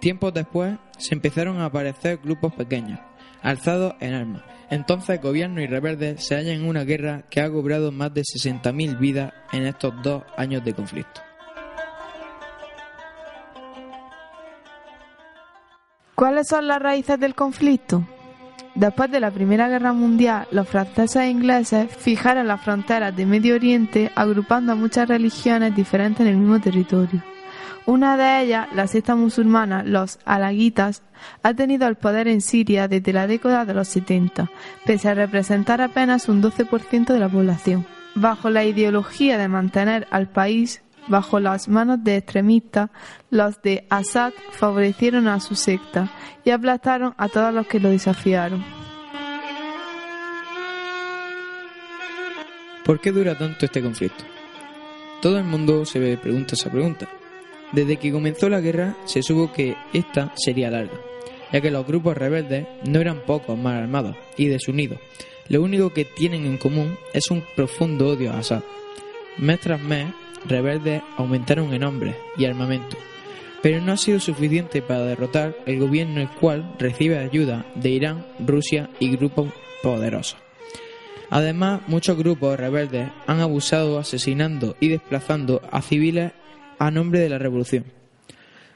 Tiempos 0.00 0.34
después 0.34 0.76
se 0.98 1.14
empezaron 1.14 1.60
a 1.60 1.66
aparecer 1.66 2.18
grupos 2.22 2.52
pequeños, 2.52 2.98
alzados 3.40 3.94
en 4.00 4.14
armas. 4.14 4.42
Entonces 4.68 5.20
gobierno 5.22 5.62
y 5.62 5.66
rebeldes 5.66 6.24
se 6.24 6.34
hallan 6.34 6.56
en 6.56 6.64
una 6.64 6.84
guerra 6.84 7.24
que 7.30 7.40
ha 7.40 7.50
cobrado 7.50 7.92
más 7.92 8.12
de 8.12 8.22
60.000 8.22 8.98
vidas 8.98 9.32
en 9.52 9.66
estos 9.66 9.94
dos 10.02 10.22
años 10.36 10.64
de 10.64 10.74
conflicto. 10.74 11.20
¿Cuáles 16.14 16.48
son 16.48 16.66
las 16.66 16.80
raíces 16.80 17.18
del 17.18 17.34
conflicto? 17.34 18.06
Después 18.74 19.10
de 19.10 19.20
la 19.20 19.30
Primera 19.30 19.68
Guerra 19.68 19.92
Mundial, 19.92 20.46
los 20.50 20.68
franceses 20.68 21.16
e 21.16 21.30
ingleses 21.30 21.94
fijaron 21.94 22.48
las 22.48 22.60
fronteras 22.60 23.14
de 23.16 23.26
Medio 23.26 23.54
Oriente 23.54 24.12
agrupando 24.14 24.72
a 24.72 24.76
muchas 24.76 25.08
religiones 25.08 25.74
diferentes 25.74 26.20
en 26.20 26.28
el 26.28 26.36
mismo 26.36 26.60
territorio. 26.60 27.22
Una 27.84 28.16
de 28.16 28.42
ellas, 28.42 28.68
la 28.74 28.86
secta 28.86 29.16
musulmana, 29.16 29.82
los 29.82 30.20
alaguitas, 30.24 31.02
ha 31.42 31.54
tenido 31.54 31.88
el 31.88 31.96
poder 31.96 32.28
en 32.28 32.40
Siria 32.40 32.88
desde 32.88 33.12
la 33.12 33.26
década 33.26 33.64
de 33.64 33.74
los 33.74 33.88
70, 33.88 34.50
pese 34.86 35.08
a 35.08 35.14
representar 35.14 35.80
apenas 35.80 36.28
un 36.28 36.42
12% 36.42 37.12
de 37.12 37.18
la 37.18 37.28
población. 37.28 37.86
Bajo 38.14 38.50
la 38.50 38.64
ideología 38.64 39.36
de 39.38 39.48
mantener 39.48 40.06
al 40.10 40.28
país 40.28 40.82
bajo 41.08 41.40
las 41.40 41.68
manos 41.68 42.02
de 42.02 42.16
extremistas, 42.16 42.90
los 43.30 43.60
de 43.62 43.86
Assad 43.90 44.32
favorecieron 44.52 45.28
a 45.28 45.40
su 45.40 45.54
secta 45.54 46.10
y 46.44 46.50
aplastaron 46.50 47.14
a 47.16 47.28
todos 47.28 47.52
los 47.52 47.66
que 47.66 47.80
lo 47.80 47.90
desafiaron. 47.90 48.64
¿Por 52.84 53.00
qué 53.00 53.12
dura 53.12 53.38
tanto 53.38 53.66
este 53.66 53.80
conflicto? 53.80 54.24
Todo 55.20 55.38
el 55.38 55.44
mundo 55.44 55.84
se 55.84 56.16
pregunta 56.16 56.54
esa 56.54 56.70
pregunta. 56.70 57.08
Desde 57.70 57.96
que 57.96 58.10
comenzó 58.10 58.48
la 58.48 58.60
guerra 58.60 58.96
se 59.04 59.22
supo 59.22 59.52
que 59.52 59.76
esta 59.92 60.32
sería 60.36 60.70
larga, 60.70 61.00
ya 61.52 61.60
que 61.60 61.70
los 61.70 61.86
grupos 61.86 62.18
rebeldes 62.18 62.66
no 62.84 63.00
eran 63.00 63.20
pocos 63.20 63.56
más 63.56 63.74
armados 63.74 64.16
y 64.36 64.48
desunidos. 64.48 64.98
Lo 65.48 65.62
único 65.62 65.92
que 65.92 66.04
tienen 66.04 66.44
en 66.44 66.58
común 66.58 66.98
es 67.12 67.30
un 67.30 67.44
profundo 67.54 68.08
odio 68.08 68.32
a 68.32 68.38
Assad. 68.38 68.62
Mes 69.38 69.60
tras 69.60 69.80
mes, 69.80 70.06
rebeldes 70.46 71.02
aumentaron 71.16 71.72
en 71.72 71.84
hombres 71.84 72.16
y 72.36 72.44
armamento, 72.44 72.96
pero 73.62 73.80
no 73.80 73.92
ha 73.92 73.96
sido 73.96 74.20
suficiente 74.20 74.82
para 74.82 75.04
derrotar 75.04 75.56
el 75.66 75.78
gobierno 75.78 76.20
el 76.20 76.28
cual 76.28 76.74
recibe 76.78 77.18
ayuda 77.18 77.64
de 77.74 77.90
Irán, 77.90 78.26
Rusia 78.38 78.90
y 78.98 79.10
grupos 79.16 79.52
poderosos. 79.82 80.38
Además, 81.30 81.80
muchos 81.86 82.18
grupos 82.18 82.58
rebeldes 82.58 83.08
han 83.26 83.40
abusado 83.40 83.98
asesinando 83.98 84.76
y 84.80 84.88
desplazando 84.88 85.62
a 85.70 85.80
civiles 85.80 86.32
a 86.78 86.90
nombre 86.90 87.20
de 87.20 87.30
la 87.30 87.38
revolución. 87.38 87.84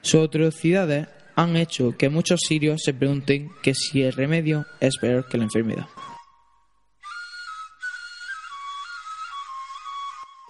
Sus 0.00 0.24
atrocidades 0.24 1.08
han 1.34 1.56
hecho 1.56 1.96
que 1.98 2.08
muchos 2.08 2.40
sirios 2.48 2.80
se 2.82 2.94
pregunten 2.94 3.50
que 3.62 3.74
si 3.74 4.02
el 4.02 4.12
remedio 4.12 4.64
es 4.80 4.96
peor 4.96 5.28
que 5.28 5.36
la 5.36 5.44
enfermedad. 5.44 5.86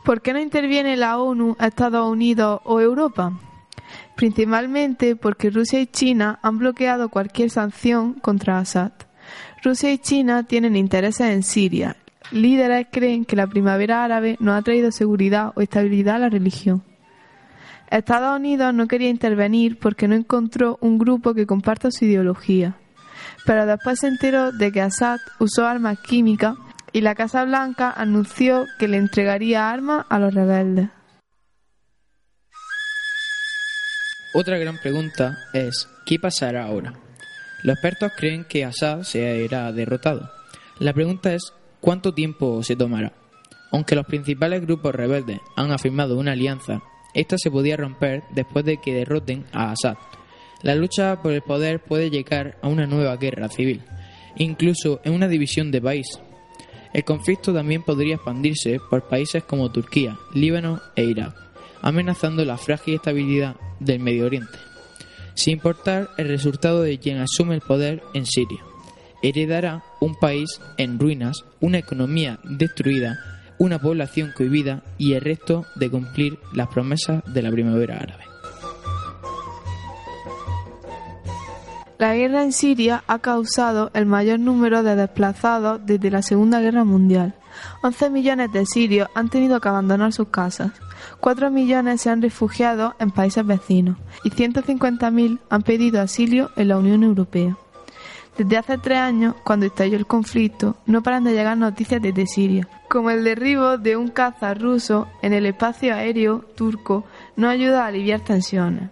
¿Por 0.07 0.23
qué 0.23 0.33
no 0.33 0.39
interviene 0.39 0.97
la 0.97 1.19
ONU, 1.19 1.57
Estados 1.59 2.09
Unidos 2.09 2.61
o 2.63 2.81
Europa? 2.81 3.33
Principalmente 4.15 5.17
porque 5.17 5.51
Rusia 5.51 5.81
y 5.81 5.89
China 5.89 6.39
han 6.43 6.59
bloqueado 6.59 7.09
cualquier 7.09 7.51
sanción 7.51 8.15
contra 8.15 8.61
Assad. 8.61 8.93
Rusia 9.65 9.93
y 9.93 9.99
China 9.99 10.45
tienen 10.45 10.77
intereses 10.77 11.33
en 11.33 11.43
Siria. 11.43 11.97
Líderes 12.31 12.87
creen 12.93 13.25
que 13.25 13.35
la 13.35 13.49
primavera 13.49 14.05
árabe 14.05 14.37
no 14.39 14.55
ha 14.55 14.63
traído 14.63 14.93
seguridad 14.93 15.51
o 15.57 15.61
estabilidad 15.61 16.15
a 16.15 16.21
la 16.21 16.29
religión. 16.29 16.85
Estados 17.91 18.37
Unidos 18.37 18.73
no 18.75 18.87
quería 18.87 19.11
intervenir 19.11 19.77
porque 19.77 20.07
no 20.07 20.15
encontró 20.15 20.79
un 20.81 20.99
grupo 20.99 21.35
que 21.35 21.47
comparta 21.47 21.91
su 21.91 22.05
ideología. 22.05 22.77
Pero 23.45 23.67
después 23.67 23.99
se 23.99 24.07
enteró 24.07 24.53
de 24.53 24.71
que 24.71 24.83
Assad 24.83 25.19
usó 25.41 25.67
armas 25.67 25.99
químicas 25.99 26.55
y 26.97 27.03
la 27.03 27.15
Casa 27.15 27.45
Blanca 27.45 27.93
anunció 27.95 28.65
que 28.79 28.89
le 28.89 28.97
entregaría 28.97 29.71
armas 29.71 30.07
a 30.09 30.19
los 30.19 30.33
rebeldes. 30.33 30.89
Otra 34.33 34.57
gran 34.57 34.79
pregunta 34.79 35.37
es, 35.53 35.91
¿qué 36.07 36.19
pasará 36.19 36.65
ahora? 36.65 36.95
Los 37.65 37.75
expertos 37.75 38.13
creen 38.17 38.47
que 38.49 38.65
Assad 38.65 39.03
será 39.03 39.73
derrotado. 39.73 40.31
La 40.79 40.95
pregunta 40.95 41.35
es, 41.35 41.53
¿cuánto 41.83 42.15
tiempo 42.15 42.63
se 42.63 42.77
tomará? 42.77 43.13
Aunque 43.73 43.95
los 43.95 44.07
principales 44.07 44.63
grupos 44.63 44.95
rebeldes 44.95 45.41
han 45.55 45.73
afirmado 45.73 46.17
una 46.17 46.33
alianza, 46.33 46.81
esta 47.13 47.37
se 47.37 47.51
podía 47.51 47.77
romper 47.77 48.23
después 48.35 48.65
de 48.65 48.79
que 48.79 48.95
derroten 48.95 49.45
a 49.53 49.73
Assad. 49.73 49.99
La 50.63 50.75
lucha 50.75 51.21
por 51.21 51.33
el 51.33 51.43
poder 51.43 51.85
puede 51.85 52.09
llegar 52.09 52.57
a 52.63 52.69
una 52.69 52.87
nueva 52.87 53.19
guerra 53.19 53.51
civil, 53.51 53.83
incluso 54.39 55.03
en 55.05 55.13
una 55.13 55.29
división 55.29 55.71
de 55.71 55.83
país, 55.83 56.07
el 56.97 57.05
conflicto 57.05 57.53
también 57.53 57.83
podría 57.83 58.15
expandirse 58.15 58.81
por 58.89 59.07
países 59.07 59.45
como 59.45 59.71
Turquía, 59.71 60.17
Líbano 60.33 60.81
e 60.95 61.05
Irak, 61.05 61.35
amenazando 61.83 62.43
la 62.47 62.57
frágil 62.57 62.95
estabilidad 62.95 63.57
del 63.81 64.01
Medio 64.01 64.25
Oriente. 64.25 64.57
Sin 65.35 65.53
importar 65.53 66.09
el 66.17 66.29
resultado 66.29 66.81
de 66.81 66.99
quien 66.99 67.19
asume 67.19 67.55
el 67.55 67.61
poder 67.61 68.03
en 68.15 68.25
Siria, 68.25 68.65
heredará 69.23 69.85
un 70.01 70.15
país 70.15 70.59
en 70.79 70.99
ruinas, 70.99 71.45
una 71.61 71.77
economía 71.77 72.39
destruida, 72.45 73.19
una 73.59 73.79
población 73.79 74.33
cohibida 74.35 74.83
y 74.97 75.13
el 75.13 75.21
resto 75.21 75.67
de 75.75 75.91
cumplir 75.91 76.39
las 76.55 76.69
promesas 76.69 77.23
de 77.27 77.43
la 77.43 77.51
primavera 77.51 77.99
árabe. 77.99 78.26
La 81.99 82.15
guerra 82.15 82.43
en 82.43 82.53
Siria 82.53 83.05
ha 83.07 83.21
causado 83.21 83.91
el 83.95 84.05
mayor 84.05 84.39
número 84.39 84.83
de 84.83 84.97
desplazados 84.97 85.81
desde 85.87 86.11
la 86.11 86.21
Segunda 86.21 86.61
Guerra 86.61 86.85
Mundial. 86.85 87.35
11 87.83 88.11
millones 88.11 88.53
de 88.53 88.67
sirios 88.67 89.09
han 89.15 89.31
tenido 89.31 89.61
que 89.61 89.69
abandonar 89.69 90.13
sus 90.13 90.29
casas, 90.29 90.73
4 91.21 91.51
millones 91.51 92.03
se 92.03 92.11
han 92.11 92.21
refugiado 92.21 92.95
en 92.99 93.11
países 93.11 93.47
vecinos 93.47 93.97
y 94.25 94.31
150.000 94.31 95.39
han 95.49 95.63
pedido 95.63 96.03
asilo 96.03 96.51
en 96.57 96.69
la 96.69 96.77
Unión 96.77 97.03
Europea. 97.03 97.57
Desde 98.37 98.59
hace 98.59 98.77
tres 98.77 98.99
años, 98.99 99.35
cuando 99.45 99.65
estalló 99.65 99.97
el 99.97 100.07
conflicto, 100.07 100.77
no 100.85 101.03
paran 101.03 101.25
de 101.25 101.33
llegar 101.33 101.57
noticias 101.57 102.03
desde 102.03 102.27
Siria, 102.27 102.69
como 102.91 103.09
el 103.09 103.25
derribo 103.25 103.79
de 103.79 103.97
un 103.97 104.09
caza 104.09 104.53
ruso 104.53 105.09
en 105.23 105.33
el 105.33 105.47
espacio 105.47 105.95
aéreo 105.95 106.41
turco 106.55 107.07
no 107.37 107.49
ayuda 107.49 107.85
a 107.85 107.87
aliviar 107.87 108.21
tensiones. 108.21 108.91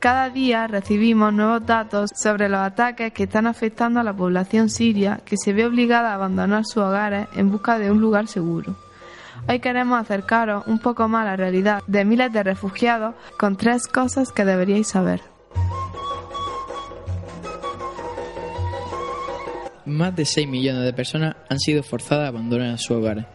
Cada 0.00 0.30
día 0.30 0.66
recibimos 0.66 1.30
nuevos 1.30 1.66
datos 1.66 2.08
sobre 2.16 2.48
los 2.48 2.60
ataques 2.60 3.12
que 3.12 3.24
están 3.24 3.46
afectando 3.46 4.00
a 4.00 4.02
la 4.02 4.16
población 4.16 4.70
siria 4.70 5.20
que 5.26 5.36
se 5.36 5.52
ve 5.52 5.66
obligada 5.66 6.12
a 6.12 6.14
abandonar 6.14 6.64
sus 6.64 6.78
hogares 6.78 7.28
en 7.36 7.50
busca 7.50 7.78
de 7.78 7.90
un 7.90 8.00
lugar 8.00 8.26
seguro. 8.26 8.76
Hoy 9.46 9.60
queremos 9.60 10.00
acercaros 10.00 10.66
un 10.66 10.78
poco 10.78 11.06
más 11.06 11.20
a 11.26 11.32
la 11.32 11.36
realidad 11.36 11.82
de 11.86 12.06
miles 12.06 12.32
de 12.32 12.42
refugiados 12.42 13.14
con 13.38 13.58
tres 13.58 13.86
cosas 13.86 14.32
que 14.32 14.46
deberíais 14.46 14.88
saber. 14.88 15.20
Más 19.84 20.16
de 20.16 20.24
6 20.24 20.48
millones 20.48 20.84
de 20.84 20.94
personas 20.94 21.36
han 21.50 21.58
sido 21.58 21.82
forzadas 21.82 22.24
a 22.24 22.28
abandonar 22.28 22.78
sus 22.78 22.96
hogares. 22.96 23.26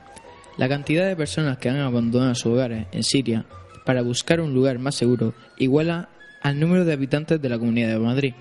La 0.57 0.67
cantidad 0.67 1.05
de 1.05 1.15
personas 1.15 1.59
que 1.59 1.69
han 1.69 1.77
abandonado 1.77 2.33
sus 2.33 2.53
hogares 2.53 2.87
en 2.91 3.03
Siria 3.03 3.45
para 3.85 4.01
buscar 4.01 4.41
un 4.41 4.55
lugar 4.55 4.79
más 4.79 4.95
seguro 4.95 5.35
iguala 5.57 6.09
al 6.45 6.59
número 6.59 6.85
de 6.85 6.93
habitantes 6.93 7.41
de 7.41 7.49
la 7.49 7.57
Comunidad 7.57 7.89
de 7.89 7.97
Madrid. 7.97 8.33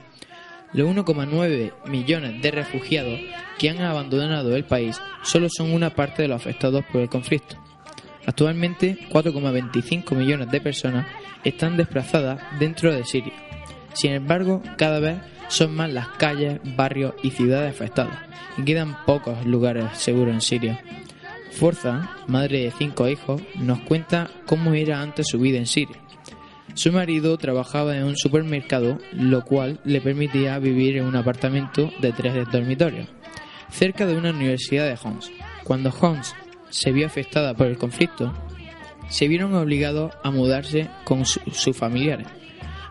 Los 0.74 0.94
1,9 0.94 1.72
millones 1.86 2.42
de 2.42 2.50
refugiados 2.50 3.18
que 3.58 3.70
han 3.70 3.80
abandonado 3.80 4.54
el 4.54 4.66
país 4.66 5.00
solo 5.22 5.48
son 5.48 5.72
una 5.72 5.94
parte 5.94 6.20
de 6.20 6.28
los 6.28 6.36
afectados 6.36 6.84
por 6.92 7.00
el 7.00 7.08
conflicto. 7.08 7.56
Actualmente, 8.26 8.98
4,25 9.10 10.14
millones 10.16 10.50
de 10.50 10.60
personas 10.60 11.06
están 11.44 11.78
desplazadas 11.78 12.42
dentro 12.58 12.92
de 12.92 13.04
Siria. 13.04 13.32
Sin 13.94 14.12
embargo, 14.12 14.62
cada 14.76 15.00
vez 15.00 15.16
son 15.48 15.74
más 15.74 15.90
las 15.90 16.08
calles, 16.08 16.60
barrios 16.76 17.14
y 17.22 17.30
ciudades 17.30 17.74
afectadas, 17.74 18.18
y 18.58 18.64
quedan 18.64 19.02
pocos 19.06 19.46
lugares 19.46 19.96
seguros 19.96 20.34
en 20.34 20.42
Siria. 20.42 20.84
Forza, 21.52 22.10
madre 22.26 22.64
de 22.64 22.70
cinco 22.70 23.08
hijos, 23.08 23.40
nos 23.54 23.80
cuenta 23.80 24.28
cómo 24.44 24.74
era 24.74 25.00
antes 25.00 25.26
su 25.26 25.38
vida 25.38 25.56
en 25.56 25.66
Siria. 25.66 26.03
Su 26.74 26.90
marido 26.90 27.38
trabajaba 27.38 27.96
en 27.96 28.04
un 28.04 28.16
supermercado, 28.16 28.98
lo 29.12 29.44
cual 29.44 29.78
le 29.84 30.00
permitía 30.00 30.58
vivir 30.58 30.96
en 30.96 31.04
un 31.04 31.14
apartamento 31.14 31.92
de 32.00 32.12
tres 32.12 32.34
dormitorios, 32.50 33.08
cerca 33.70 34.06
de 34.06 34.16
una 34.16 34.30
universidad 34.30 34.86
de 34.86 34.98
Homs. 35.02 35.30
Cuando 35.62 35.90
Homs 35.90 36.34
se 36.70 36.90
vio 36.90 37.06
afectada 37.06 37.54
por 37.54 37.68
el 37.68 37.78
conflicto, 37.78 38.34
se 39.08 39.28
vieron 39.28 39.54
obligados 39.54 40.12
a 40.24 40.32
mudarse 40.32 40.88
con 41.04 41.24
sus 41.24 41.76
familiares. 41.76 42.26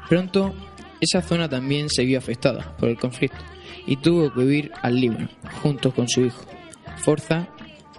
Pronto, 0.07 0.53
esa 1.01 1.21
zona 1.21 1.49
también 1.49 1.89
se 1.89 2.05
vio 2.05 2.17
afectada 2.17 2.75
por 2.77 2.87
el 2.87 2.97
conflicto 2.97 3.39
y 3.85 3.97
tuvo 3.97 4.33
que 4.33 4.39
vivir 4.39 4.71
al 4.81 4.95
Líbano, 4.95 5.27
junto 5.61 5.93
con 5.93 6.07
su 6.07 6.21
hijo. 6.21 6.45
Forza 6.97 7.49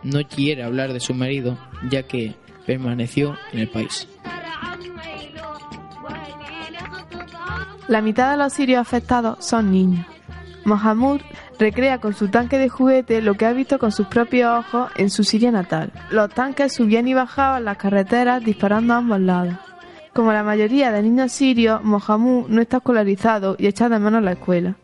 no 0.03 0.27
quiere 0.27 0.63
hablar 0.63 0.95
de 0.95 1.01
su 1.01 1.13
marido, 1.13 1.59
ya 1.91 2.05
que 2.05 2.35
permaneció 2.67 3.37
en 3.53 3.61
el 3.61 3.69
país. 3.69 4.09
La 7.87 8.01
mitad 8.01 8.31
de 8.31 8.39
los 8.39 8.55
sirios 8.55 8.81
afectados 8.81 9.45
son 9.45 9.71
niños. 9.71 10.07
Mohamud 10.65 11.21
recrea 11.59 11.99
con 11.99 12.15
su 12.15 12.29
tanque 12.29 12.57
de 12.57 12.71
juguete 12.71 13.21
lo 13.21 13.35
que 13.35 13.45
ha 13.45 13.53
visto 13.53 13.79
con 13.79 13.93
sus 13.93 14.07
propios 14.07 14.65
ojos 14.65 14.91
en 14.97 15.11
su 15.11 15.23
Siria 15.23 15.51
natal. 15.51 15.93
Los 16.11 16.31
tanques 16.31 16.73
subían 16.73 17.07
y 17.07 17.13
bajaban 17.13 17.67
las 17.67 17.77
carreteras 17.77 18.43
disparando 18.43 18.95
a 18.95 18.97
ambos 18.97 19.21
lados. 19.21 19.55
Como 20.15 20.33
la 20.33 20.43
mayoría 20.43 20.93
de 20.93 21.03
niños 21.03 21.33
sirios, 21.33 21.85
Mohamud 21.85 22.49
no 22.49 22.63
está 22.63 22.79
escolarizado 22.79 23.57
y 23.59 23.67
echa 23.67 23.91
de 23.91 23.99
menos 23.99 24.23
la 24.23 24.33
escuela. 24.33 24.77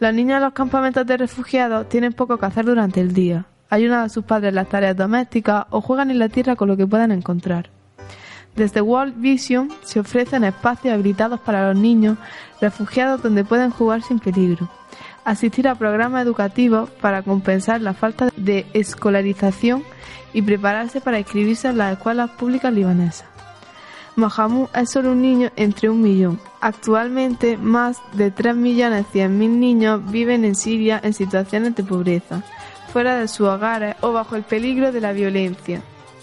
Los 0.00 0.12
niños 0.12 0.38
en 0.38 0.42
los 0.42 0.52
campamentos 0.52 1.06
de 1.06 1.16
refugiados 1.16 1.88
tienen 1.88 2.12
poco 2.12 2.38
que 2.38 2.46
hacer 2.46 2.64
durante 2.64 3.00
el 3.00 3.14
día. 3.14 3.44
Ayudan 3.70 4.00
a 4.00 4.08
sus 4.08 4.24
padres 4.24 4.48
en 4.48 4.56
las 4.56 4.68
tareas 4.68 4.96
domésticas 4.96 5.66
o 5.70 5.80
juegan 5.80 6.10
en 6.10 6.18
la 6.18 6.28
tierra 6.28 6.56
con 6.56 6.66
lo 6.66 6.76
que 6.76 6.88
puedan 6.88 7.12
encontrar. 7.12 7.70
Desde 8.56 8.82
World 8.82 9.14
Vision 9.16 9.70
se 9.82 10.00
ofrecen 10.00 10.44
espacios 10.44 10.92
habilitados 10.92 11.40
para 11.40 11.68
los 11.68 11.80
niños 11.80 12.18
refugiados 12.60 13.22
donde 13.22 13.44
pueden 13.44 13.70
jugar 13.70 14.02
sin 14.02 14.18
peligro, 14.18 14.68
asistir 15.24 15.68
a 15.68 15.74
programas 15.74 16.24
educativos 16.24 16.90
para 17.00 17.22
compensar 17.22 17.80
la 17.80 17.94
falta 17.94 18.28
de 18.36 18.66
escolarización 18.74 19.82
y 20.34 20.42
prepararse 20.42 21.00
para 21.00 21.18
inscribirse 21.18 21.68
en 21.68 21.78
las 21.78 21.94
escuelas 21.94 22.30
públicas 22.30 22.72
libanesas. 22.72 23.24
Mahamud 24.14 24.68
es 24.74 24.90
solo 24.90 25.12
un 25.12 25.22
niño 25.22 25.50
entre 25.56 25.88
un 25.88 26.02
millón. 26.02 26.38
Actualmente, 26.60 27.56
más 27.56 27.96
de 28.12 28.34
3.100.000 28.34 29.30
niños 29.30 30.10
viven 30.10 30.44
en 30.44 30.54
Siria 30.54 31.00
en 31.02 31.14
situaciones 31.14 31.74
de 31.74 31.82
pobreza, 31.82 32.42
fuera 32.92 33.16
de 33.16 33.26
sus 33.26 33.48
hogares 33.48 33.96
o 34.02 34.12
bajo 34.12 34.36
el 34.36 34.42
peligro 34.42 34.92
de 34.92 35.00
la 35.00 35.12
violencia. 35.12 35.80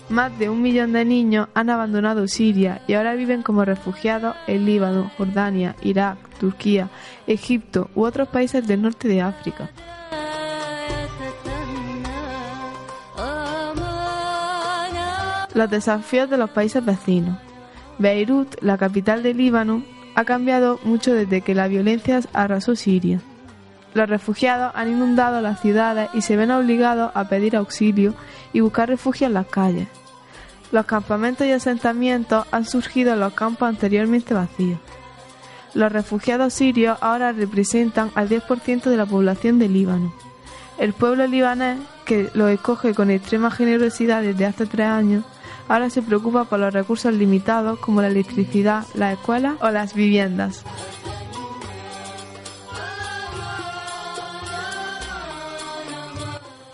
Más 0.09 0.37
de 0.39 0.49
un 0.49 0.63
millón 0.63 0.93
de 0.93 1.05
niños 1.05 1.49
han 1.53 1.69
abandonado 1.69 2.27
Siria 2.27 2.81
y 2.87 2.95
ahora 2.95 3.13
viven 3.13 3.43
como 3.43 3.63
refugiados 3.63 4.35
en 4.47 4.65
Líbano, 4.65 5.11
Jordania, 5.17 5.75
Irak, 5.83 6.17
Turquía, 6.39 6.89
Egipto 7.27 7.91
u 7.93 8.05
otros 8.05 8.27
países 8.27 8.65
del 8.65 8.81
norte 8.81 9.07
de 9.07 9.21
África. 9.21 9.69
Los 15.53 15.69
desafíos 15.69 16.27
de 16.27 16.37
los 16.37 16.49
países 16.49 16.83
vecinos. 16.83 17.37
Beirut, 17.99 18.55
la 18.61 18.77
capital 18.77 19.21
de 19.21 19.35
Líbano, 19.35 19.83
ha 20.15 20.25
cambiado 20.25 20.79
mucho 20.83 21.13
desde 21.13 21.41
que 21.41 21.53
la 21.53 21.67
violencia 21.67 22.19
arrasó 22.33 22.75
Siria. 22.75 23.21
Los 23.93 24.09
refugiados 24.09 24.71
han 24.75 24.89
inundado 24.89 25.41
las 25.41 25.59
ciudades 25.59 26.09
y 26.13 26.21
se 26.21 26.35
ven 26.35 26.49
obligados 26.49 27.11
a 27.13 27.27
pedir 27.27 27.55
auxilio 27.55 28.15
y 28.53 28.61
buscar 28.61 28.89
refugio 28.89 29.27
en 29.27 29.33
las 29.33 29.47
calles. 29.47 29.87
Los 30.71 30.85
campamentos 30.85 31.47
y 31.47 31.51
asentamientos 31.51 32.45
han 32.51 32.65
surgido 32.65 33.13
en 33.13 33.19
los 33.19 33.33
campos 33.33 33.67
anteriormente 33.67 34.33
vacíos. 34.33 34.79
Los 35.73 35.91
refugiados 35.91 36.53
sirios 36.53 36.97
ahora 37.01 37.31
representan 37.31 38.11
al 38.15 38.29
10% 38.29 38.83
de 38.83 38.97
la 38.97 39.05
población 39.05 39.59
de 39.59 39.69
Líbano. 39.69 40.13
El 40.77 40.93
pueblo 40.93 41.27
libanés, 41.27 41.79
que 42.05 42.29
los 42.33 42.49
escoge 42.49 42.93
con 42.93 43.11
extrema 43.11 43.51
generosidad 43.51 44.21
desde 44.21 44.45
hace 44.45 44.65
tres 44.65 44.87
años, 44.87 45.25
ahora 45.67 45.89
se 45.89 46.01
preocupa 46.01 46.45
por 46.45 46.59
los 46.59 46.73
recursos 46.73 47.13
limitados 47.13 47.79
como 47.79 48.01
la 48.01 48.07
electricidad, 48.07 48.85
las 48.93 49.13
escuelas 49.13 49.55
o 49.61 49.69
las 49.71 49.93
viviendas. 49.93 50.63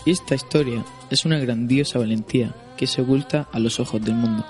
Esta 0.06 0.36
historia 0.36 0.86
es 1.10 1.26
una 1.26 1.40
grandiosa 1.40 1.98
valentía 1.98 2.54
que 2.78 2.88
se 2.88 3.02
oculta 3.02 3.48
a 3.52 3.60
los 3.60 3.80
ojos 3.80 4.04
del 4.04 4.16
mundo. 4.16 4.46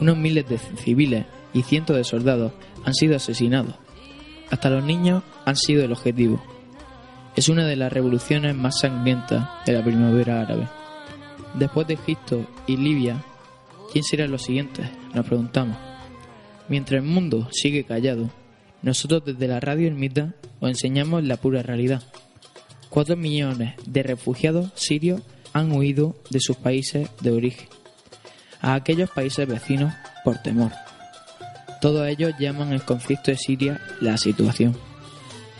Unos 0.00 0.16
miles 0.16 0.48
de 0.48 0.58
civiles 0.58 1.26
y 1.52 1.62
cientos 1.62 1.96
de 1.96 2.04
soldados 2.04 2.52
han 2.84 2.94
sido 2.94 3.16
asesinados. 3.16 3.74
Hasta 4.50 4.70
los 4.70 4.84
niños 4.84 5.22
han 5.44 5.56
sido 5.56 5.84
el 5.84 5.92
objetivo. 5.92 6.42
Es 7.34 7.48
una 7.48 7.66
de 7.66 7.76
las 7.76 7.92
revoluciones 7.92 8.54
más 8.54 8.80
sangrientas 8.80 9.48
de 9.64 9.72
la 9.72 9.84
primavera 9.84 10.40
árabe. 10.40 10.68
Después 11.54 11.86
de 11.86 11.94
Egipto 11.94 12.46
y 12.66 12.76
Libia, 12.76 13.22
¿quién 13.92 14.04
será 14.04 14.26
los 14.26 14.42
siguientes? 14.42 14.88
Nos 15.14 15.26
preguntamos. 15.26 15.76
Mientras 16.68 17.02
el 17.02 17.08
mundo 17.08 17.48
sigue 17.52 17.84
callado, 17.84 18.30
nosotros 18.82 19.24
desde 19.24 19.48
la 19.48 19.60
radio 19.60 19.86
Ermita 19.86 20.34
os 20.60 20.68
enseñamos 20.68 21.24
la 21.24 21.36
pura 21.36 21.62
realidad. 21.62 22.02
Cuatro 22.90 23.16
millones 23.16 23.74
de 23.86 24.02
refugiados 24.02 24.70
sirios 24.74 25.22
han 25.56 25.72
huido 25.72 26.14
de 26.28 26.40
sus 26.40 26.56
países 26.56 27.08
de 27.20 27.30
origen 27.30 27.68
a 28.60 28.74
aquellos 28.74 29.10
países 29.10 29.48
vecinos 29.48 29.94
por 30.24 30.38
temor. 30.38 30.72
Todos 31.80 32.06
ellos 32.08 32.34
llaman 32.38 32.72
el 32.72 32.82
conflicto 32.82 33.30
de 33.30 33.36
Siria 33.36 33.80
la 34.00 34.18
situación. 34.18 34.76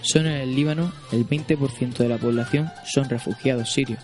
Solo 0.03 0.29
en 0.29 0.37
el 0.37 0.55
Líbano 0.55 0.93
el 1.13 1.27
20% 1.27 1.97
de 1.97 2.09
la 2.09 2.19
población 2.19 2.71
son 2.85 3.09
refugiados 3.09 3.73
sirios. 3.73 4.01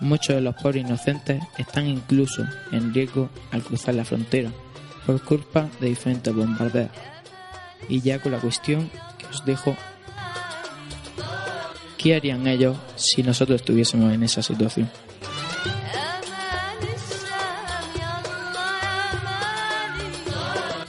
Muchos 0.00 0.36
de 0.36 0.42
los 0.42 0.54
pobres 0.54 0.84
inocentes 0.84 1.42
están 1.58 1.86
incluso 1.86 2.46
en 2.72 2.94
riesgo 2.94 3.28
al 3.50 3.62
cruzar 3.62 3.94
la 3.94 4.04
frontera 4.04 4.50
por 5.04 5.22
culpa 5.22 5.68
de 5.80 5.88
diferentes 5.88 6.34
bombardeos. 6.34 6.90
Y 7.88 8.00
ya 8.00 8.20
con 8.20 8.32
la 8.32 8.38
cuestión 8.38 8.90
que 9.18 9.26
os 9.26 9.44
dejo 9.44 9.76
¿Qué 11.96 12.14
harían 12.14 12.46
ellos 12.46 12.76
si 12.94 13.24
nosotros 13.24 13.60
estuviésemos 13.60 14.12
en 14.12 14.22
esa 14.22 14.40
situación? 14.40 14.88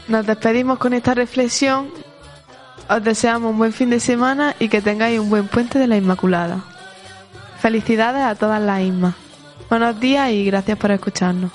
Nos 0.09 0.25
despedimos 0.25 0.79
con 0.79 0.93
esta 0.93 1.13
reflexión. 1.13 1.89
Os 2.89 3.03
deseamos 3.03 3.51
un 3.51 3.59
buen 3.59 3.71
fin 3.71 3.91
de 3.91 3.99
semana 3.99 4.55
y 4.57 4.67
que 4.67 4.81
tengáis 4.81 5.19
un 5.19 5.29
buen 5.29 5.47
puente 5.47 5.77
de 5.77 5.85
la 5.85 5.97
Inmaculada. 5.97 6.63
Felicidades 7.61 8.23
a 8.23 8.33
todas 8.33 8.59
las 8.59 8.81
Ismas. 8.81 9.13
Buenos 9.69 9.99
días 9.99 10.31
y 10.31 10.45
gracias 10.45 10.79
por 10.79 10.89
escucharnos. 10.89 11.51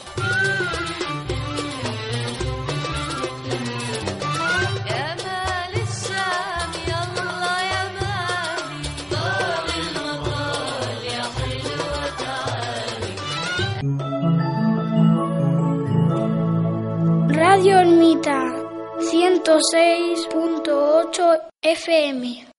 106.8 19.55 21.39
FM 21.63 22.54